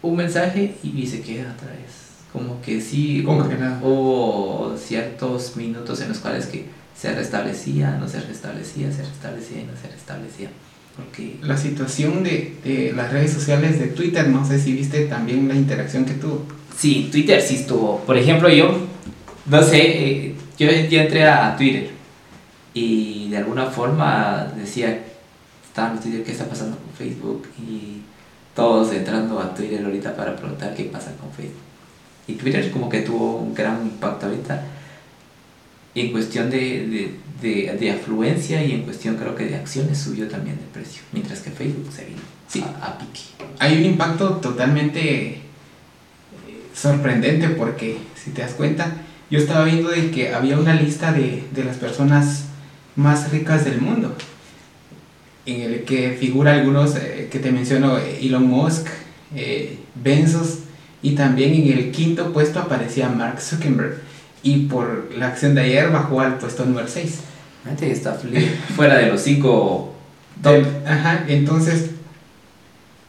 un 0.00 0.16
mensaje 0.16 0.76
y 0.82 1.06
se 1.06 1.20
queda 1.20 1.52
otra 1.54 1.68
vez. 1.72 1.99
Como 2.32 2.60
que 2.62 2.80
sí, 2.80 3.22
como 3.24 3.48
que 3.48 3.56
nada. 3.56 3.80
hubo 3.82 4.76
ciertos 4.76 5.56
minutos 5.56 6.00
en 6.00 6.10
los 6.10 6.18
cuales 6.18 6.46
que 6.46 6.66
se 6.96 7.12
restablecía, 7.14 7.96
no 7.98 8.08
se 8.08 8.20
restablecía, 8.20 8.92
se 8.92 9.02
restablecía 9.02 9.62
y 9.62 9.64
no 9.64 9.72
se 9.80 9.88
restablecía. 9.88 10.50
Porque... 10.96 11.38
La 11.42 11.56
situación 11.56 12.22
de, 12.22 12.56
de, 12.62 12.92
las 12.92 13.10
redes 13.10 13.32
sociales 13.32 13.80
de 13.80 13.88
Twitter, 13.88 14.28
no 14.28 14.46
sé 14.46 14.60
si 14.60 14.74
viste 14.74 15.06
también 15.06 15.48
la 15.48 15.54
interacción 15.54 16.04
que 16.04 16.14
tuvo. 16.14 16.44
Sí, 16.76 17.08
Twitter 17.10 17.40
sí 17.42 17.56
estuvo. 17.56 18.00
Por 18.00 18.16
ejemplo, 18.16 18.48
yo, 18.48 18.86
no 19.46 19.62
sé, 19.62 19.78
eh, 19.80 20.34
yo, 20.58 20.70
yo 20.70 21.00
entré 21.00 21.24
a 21.24 21.56
Twitter 21.56 21.90
y 22.74 23.28
de 23.30 23.38
alguna 23.38 23.66
forma 23.66 24.52
decía, 24.56 25.02
estaba 25.66 25.92
en 25.92 26.00
Twitter, 26.00 26.22
¿qué 26.22 26.32
está 26.32 26.44
pasando 26.46 26.76
con 26.76 26.92
Facebook? 26.94 27.48
Y 27.58 28.02
todos 28.54 28.92
entrando 28.92 29.40
a 29.40 29.54
Twitter 29.54 29.84
ahorita 29.84 30.14
para 30.14 30.36
preguntar 30.36 30.74
qué 30.74 30.84
pasa 30.84 31.12
con 31.16 31.32
Facebook. 31.32 31.69
Y 32.26 32.34
Twitter 32.34 32.70
como 32.70 32.88
que 32.88 33.00
tuvo 33.00 33.38
un 33.38 33.54
gran 33.54 33.82
impacto 33.82 34.26
ahorita 34.26 34.64
en 35.94 36.12
cuestión 36.12 36.50
de, 36.50 36.58
de, 36.86 37.14
de, 37.42 37.76
de, 37.76 37.90
afluencia 37.90 38.62
y 38.64 38.72
en 38.72 38.82
cuestión 38.82 39.16
creo 39.16 39.34
que 39.34 39.46
de 39.46 39.56
acciones 39.56 39.98
subió 39.98 40.28
también 40.28 40.56
de 40.56 40.62
precio, 40.72 41.02
mientras 41.12 41.40
que 41.40 41.50
Facebook 41.50 41.92
se 41.92 42.04
vino 42.04 42.20
sí. 42.46 42.62
a, 42.80 42.86
a 42.86 42.98
pique. 42.98 43.22
Hay 43.58 43.76
un 43.78 43.84
impacto 43.84 44.36
totalmente 44.36 45.40
sorprendente 46.74 47.48
porque 47.50 47.98
si 48.14 48.30
te 48.30 48.42
das 48.42 48.52
cuenta, 48.52 48.92
yo 49.30 49.38
estaba 49.38 49.64
viendo 49.64 49.90
de 49.90 50.10
que 50.10 50.32
había 50.32 50.58
una 50.58 50.74
lista 50.74 51.12
de, 51.12 51.44
de 51.52 51.64
las 51.64 51.76
personas 51.76 52.44
más 52.96 53.30
ricas 53.30 53.64
del 53.64 53.80
mundo, 53.80 54.14
en 55.46 55.60
el 55.60 55.84
que 55.84 56.16
figura 56.18 56.54
algunos 56.54 56.96
eh, 56.96 57.28
que 57.30 57.38
te 57.38 57.52
menciono, 57.52 57.98
Elon 57.98 58.46
Musk, 58.46 58.86
eh, 59.34 59.78
Benzos, 59.94 60.60
y 61.02 61.14
también 61.14 61.54
en 61.54 61.78
el 61.78 61.90
quinto 61.90 62.32
puesto 62.32 62.60
aparecía 62.60 63.08
Mark 63.08 63.40
Zuckerberg 63.40 64.00
y 64.42 64.66
por 64.66 65.10
la 65.16 65.28
acción 65.28 65.54
de 65.54 65.62
ayer 65.62 65.90
bajó 65.90 66.20
al 66.20 66.38
puesto 66.38 66.64
número 66.64 66.88
6. 66.88 67.20
Está 67.82 68.18
fuera 68.74 68.96
de 68.98 69.06
los 69.08 69.20
5 69.20 69.94
top. 70.42 70.64
Ajá, 70.86 71.24
entonces, 71.28 71.90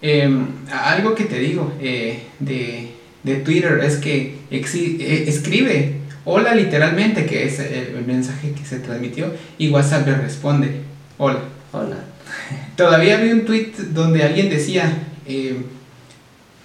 eh, 0.01 0.29
algo 0.71 1.15
que 1.15 1.23
te 1.25 1.39
digo 1.39 1.73
eh, 1.79 2.23
de, 2.39 2.91
de, 3.23 3.35
Twitter 3.37 3.79
es 3.83 3.97
que 3.97 4.39
eh, 4.51 5.23
escribe 5.27 6.01
hola 6.25 6.53
literalmente, 6.53 7.25
que 7.25 7.45
es 7.45 7.59
el 7.59 8.03
mensaje 8.05 8.51
que 8.51 8.65
se 8.65 8.79
transmitió, 8.79 9.33
y 9.57 9.69
WhatsApp 9.69 10.07
le 10.07 10.15
responde 10.15 10.81
hola. 11.17 11.39
Hola. 11.71 11.97
Todavía 12.75 13.17
vi 13.17 13.31
un 13.31 13.45
tweet 13.45 13.71
donde 13.93 14.23
alguien 14.23 14.49
decía 14.49 14.91
eh, 15.25 15.55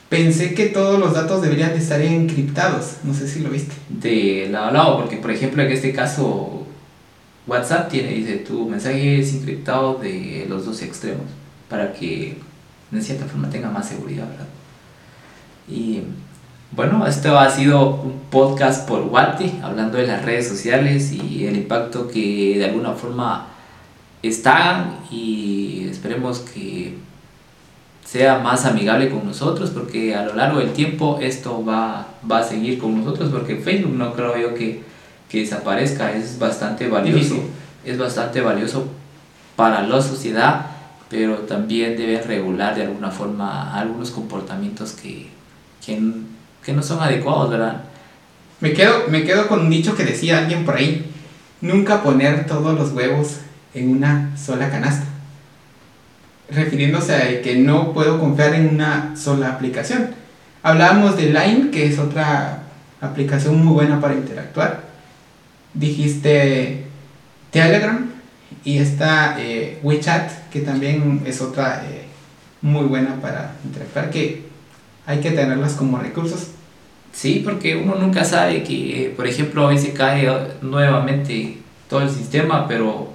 pensé 0.08 0.54
que 0.54 0.66
todos 0.66 0.98
los 0.98 1.14
datos 1.14 1.42
deberían 1.42 1.72
de 1.72 1.78
estar 1.78 2.00
encriptados. 2.00 2.96
No 3.04 3.14
sé 3.14 3.28
si 3.28 3.40
lo 3.40 3.50
viste. 3.50 3.74
De 3.88 4.48
lado 4.50 4.66
a 4.66 4.70
lado, 4.72 4.96
porque 4.98 5.16
por 5.16 5.30
ejemplo 5.30 5.62
en 5.62 5.72
este 5.72 5.92
caso 5.92 6.66
WhatsApp 7.46 7.88
tiene, 7.88 8.08
dice, 8.08 8.36
tu 8.38 8.68
mensaje 8.68 9.20
es 9.20 9.32
encriptado 9.34 9.94
de 9.94 10.46
los 10.48 10.66
dos 10.66 10.82
extremos, 10.82 11.26
para 11.68 11.92
que 11.92 12.38
de 12.90 13.02
cierta 13.02 13.26
forma 13.26 13.50
tenga 13.50 13.70
más 13.70 13.88
seguridad, 13.88 14.28
¿verdad? 14.28 14.46
Y 15.68 16.02
bueno, 16.72 17.06
esto 17.06 17.38
ha 17.38 17.48
sido 17.48 18.02
un 18.02 18.20
podcast 18.30 18.88
por 18.88 19.02
Wati, 19.02 19.60
hablando 19.62 19.98
de 19.98 20.08
las 20.08 20.24
redes 20.24 20.48
sociales 20.48 21.12
y 21.12 21.46
el 21.46 21.56
impacto 21.56 22.08
que 22.08 22.58
de 22.58 22.64
alguna 22.64 22.92
forma 22.92 23.46
están 24.22 24.98
y 25.10 25.86
esperemos 25.88 26.40
que 26.40 26.94
sea 28.06 28.38
más 28.38 28.64
amigable 28.64 29.10
con 29.10 29.26
nosotros 29.26 29.70
porque 29.70 30.14
a 30.14 30.24
lo 30.24 30.34
largo 30.34 30.60
del 30.60 30.72
tiempo 30.72 31.18
esto 31.20 31.64
va, 31.64 32.06
va 32.30 32.38
a 32.38 32.42
seguir 32.44 32.78
con 32.78 32.96
nosotros 32.98 33.30
porque 33.30 33.56
Facebook 33.56 33.94
no 33.94 34.12
creo 34.14 34.38
yo 34.38 34.54
que, 34.54 34.82
que 35.28 35.40
desaparezca, 35.40 36.12
es 36.12 36.38
bastante 36.38 36.86
valioso, 36.88 37.18
Difícil. 37.18 37.42
es 37.84 37.98
bastante 37.98 38.40
valioso 38.40 38.86
para 39.56 39.82
la 39.82 40.00
sociedad, 40.00 40.66
pero 41.10 41.38
también 41.38 41.96
debe 41.96 42.22
regular 42.22 42.76
de 42.76 42.82
alguna 42.82 43.10
forma 43.10 43.76
algunos 43.76 44.12
comportamientos 44.12 44.92
que, 44.92 45.28
que, 45.84 46.00
que 46.64 46.72
no 46.72 46.82
son 46.82 47.00
adecuados, 47.00 47.50
¿verdad? 47.50 47.82
Me 48.60 48.72
quedo, 48.72 49.08
me 49.08 49.24
quedo 49.24 49.48
con 49.48 49.60
un 49.60 49.70
dicho 49.70 49.96
que 49.96 50.04
decía 50.04 50.38
alguien 50.38 50.64
por 50.64 50.76
ahí, 50.76 51.10
nunca 51.60 52.04
poner 52.04 52.46
todos 52.46 52.78
los 52.78 52.92
huevos 52.92 53.38
en 53.74 53.90
una 53.90 54.36
sola 54.36 54.70
canasta 54.70 55.15
refiriéndose 56.50 57.14
a 57.14 57.42
que 57.42 57.56
no 57.56 57.92
puedo 57.92 58.18
confiar 58.20 58.54
en 58.54 58.68
una 58.74 59.16
sola 59.16 59.50
aplicación. 59.50 60.14
Hablábamos 60.62 61.16
de 61.16 61.26
Line, 61.26 61.70
que 61.70 61.86
es 61.86 61.98
otra 61.98 62.62
aplicación 63.00 63.64
muy 63.64 63.74
buena 63.74 64.00
para 64.00 64.14
interactuar. 64.14 64.84
Dijiste 65.74 66.84
Telegram 67.50 68.10
y 68.64 68.78
está 68.78 69.36
eh, 69.38 69.78
WeChat, 69.82 70.48
que 70.50 70.60
también 70.60 71.22
es 71.26 71.40
otra 71.40 71.84
eh, 71.84 72.06
muy 72.62 72.84
buena 72.86 73.20
para 73.20 73.52
interactuar, 73.64 74.10
que 74.10 74.46
hay 75.06 75.20
que 75.20 75.30
tenerlas 75.30 75.74
como 75.74 75.98
recursos. 75.98 76.48
Sí, 77.12 77.42
porque 77.44 77.76
uno 77.76 77.94
nunca 77.94 78.24
sabe 78.24 78.62
que, 78.62 79.12
por 79.16 79.26
ejemplo, 79.26 79.66
hoy 79.66 79.78
se 79.78 79.92
cae 79.92 80.28
nuevamente 80.60 81.58
todo 81.88 82.02
el 82.02 82.10
sistema, 82.10 82.68
pero 82.68 83.12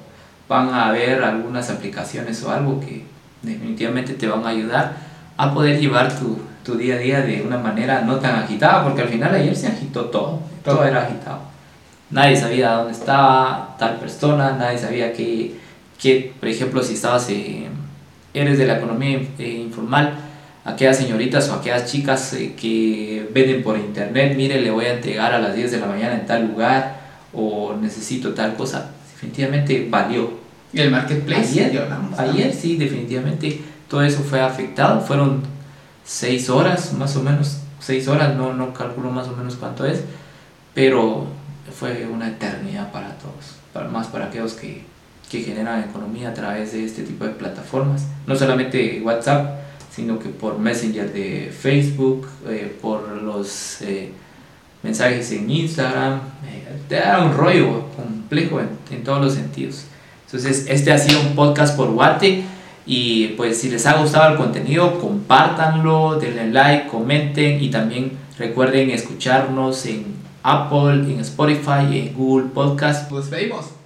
van 0.48 0.70
a 0.70 0.90
haber 0.90 1.24
algunas 1.24 1.70
aplicaciones 1.70 2.42
o 2.44 2.52
algo 2.52 2.80
que 2.80 3.11
definitivamente 3.42 4.14
te 4.14 4.28
van 4.28 4.46
a 4.46 4.50
ayudar 4.50 4.94
a 5.38 5.54
poder 5.54 5.80
llevar 5.80 6.18
tu, 6.18 6.40
tu, 6.64 6.76
día 6.76 6.96
a 6.96 7.00
día 7.00 7.22
de 7.22 7.42
una 7.42 7.58
manera 7.58 8.02
no 8.02 8.18
tan 8.18 8.36
agitada, 8.36 8.84
porque 8.84 9.02
al 9.02 9.10
final 9.10 9.34
ayer 9.34 9.56
se 9.56 9.68
agitó 9.68 10.06
todo, 10.06 10.40
todo, 10.64 10.76
todo. 10.76 10.86
era 10.86 11.04
agitado. 11.04 11.40
Nadie 12.10 12.36
sabía 12.36 12.72
dónde 12.74 12.92
estaba 12.92 13.76
tal 13.80 13.96
persona, 13.96 14.52
nadie 14.58 14.78
sabía 14.78 15.14
que, 15.14 15.56
que 16.00 16.34
por 16.40 16.50
ejemplo, 16.50 16.84
si 16.84 16.94
estabas, 16.94 17.30
eh, 17.30 17.68
eres 18.34 18.58
de 18.58 18.66
la 18.68 18.78
economía 18.78 19.22
eh, 19.40 19.64
informal, 19.66 20.14
aquellas 20.64 20.98
señoritas 20.98 21.50
o 21.50 21.56
aquellas 21.56 21.92
chicas 21.92 22.34
eh, 22.34 22.54
que 22.56 23.28
venden 23.34 23.64
por 23.64 23.78
internet, 23.78 24.36
mire, 24.36 24.62
le 24.62 24.70
voy 24.72 24.86
a 24.86 24.94
entregar 24.94 25.34
a 25.34 25.40
las 25.40 25.56
10 25.56 25.72
de 25.72 25.80
la 25.80 25.88
mañana 25.88 26.14
en 26.14 26.26
tal 26.26 26.48
lugar 26.48 27.00
o 27.34 27.74
necesito 27.82 28.34
tal 28.34 28.56
cosa, 28.56 28.92
definitivamente 29.14 29.88
valió 29.90 30.41
¿Y 30.74 30.80
el 30.80 30.92
marketplace? 30.92 31.66
Ayer, 31.66 31.88
ayer 32.18 32.54
sí, 32.54 32.78
definitivamente 32.78 33.62
todo 33.90 34.02
eso 34.04 34.22
fue 34.22 34.40
afectado. 34.40 35.02
Fueron 35.02 35.42
seis 36.06 36.50
horas, 36.50 36.94
más 36.94 37.16
o 37.16 37.24
menos, 37.24 37.60
seis 37.80 38.08
horas, 38.08 38.36
no, 38.36 38.54
no 38.54 38.74
calculo 38.74 39.12
más 39.12 39.28
o 39.28 39.36
menos 39.36 39.56
cuánto 39.56 39.86
es, 39.86 40.04
pero 40.74 41.28
fue 41.78 42.08
una 42.08 42.30
eternidad 42.30 42.92
para 42.92 43.18
todos, 43.18 43.56
para, 43.74 43.88
más 43.88 44.08
para 44.08 44.26
aquellos 44.28 44.54
que, 44.54 44.84
que 45.30 45.42
generan 45.42 45.84
economía 45.84 46.30
a 46.30 46.34
través 46.34 46.72
de 46.72 46.86
este 46.86 47.04
tipo 47.04 47.26
de 47.26 47.32
plataformas. 47.32 48.08
No 48.26 48.36
solamente 48.36 49.02
WhatsApp, 49.04 49.60
sino 49.94 50.20
que 50.20 50.30
por 50.30 50.58
Messenger 50.58 51.12
de 51.12 51.52
Facebook, 51.52 52.28
eh, 52.48 52.76
por 52.82 53.22
los 53.22 53.82
eh, 53.82 54.12
mensajes 54.84 55.32
en 55.32 55.50
Instagram. 55.50 56.20
Eh, 56.46 56.80
te 56.88 56.96
da 56.96 57.24
un 57.24 57.36
rollo 57.36 57.88
complejo 57.96 58.60
en, 58.60 58.70
en, 58.90 59.04
todos 59.04 59.22
los 59.22 59.34
sentidos. 59.34 59.86
Entonces, 60.32 60.66
este 60.70 60.94
ha 60.94 60.98
sido 60.98 61.20
un 61.20 61.36
podcast 61.36 61.76
por 61.76 61.92
Guate. 61.92 62.46
Y 62.86 63.28
pues 63.38 63.60
si 63.60 63.70
les 63.70 63.86
ha 63.86 63.98
gustado 63.98 64.32
el 64.32 64.38
contenido, 64.38 64.98
compártanlo, 65.00 66.18
denle 66.20 66.52
like, 66.52 66.88
comenten 66.88 67.62
y 67.62 67.70
también 67.70 68.14
recuerden 68.38 68.92
escucharnos 68.92 69.86
en 69.86 70.06
Apple, 70.42 71.14
en 71.14 71.20
Spotify, 71.20 71.86
en 71.92 72.14
Google 72.14 72.48
Podcast. 72.54 73.12
Nos 73.12 73.30
vemos. 73.30 73.81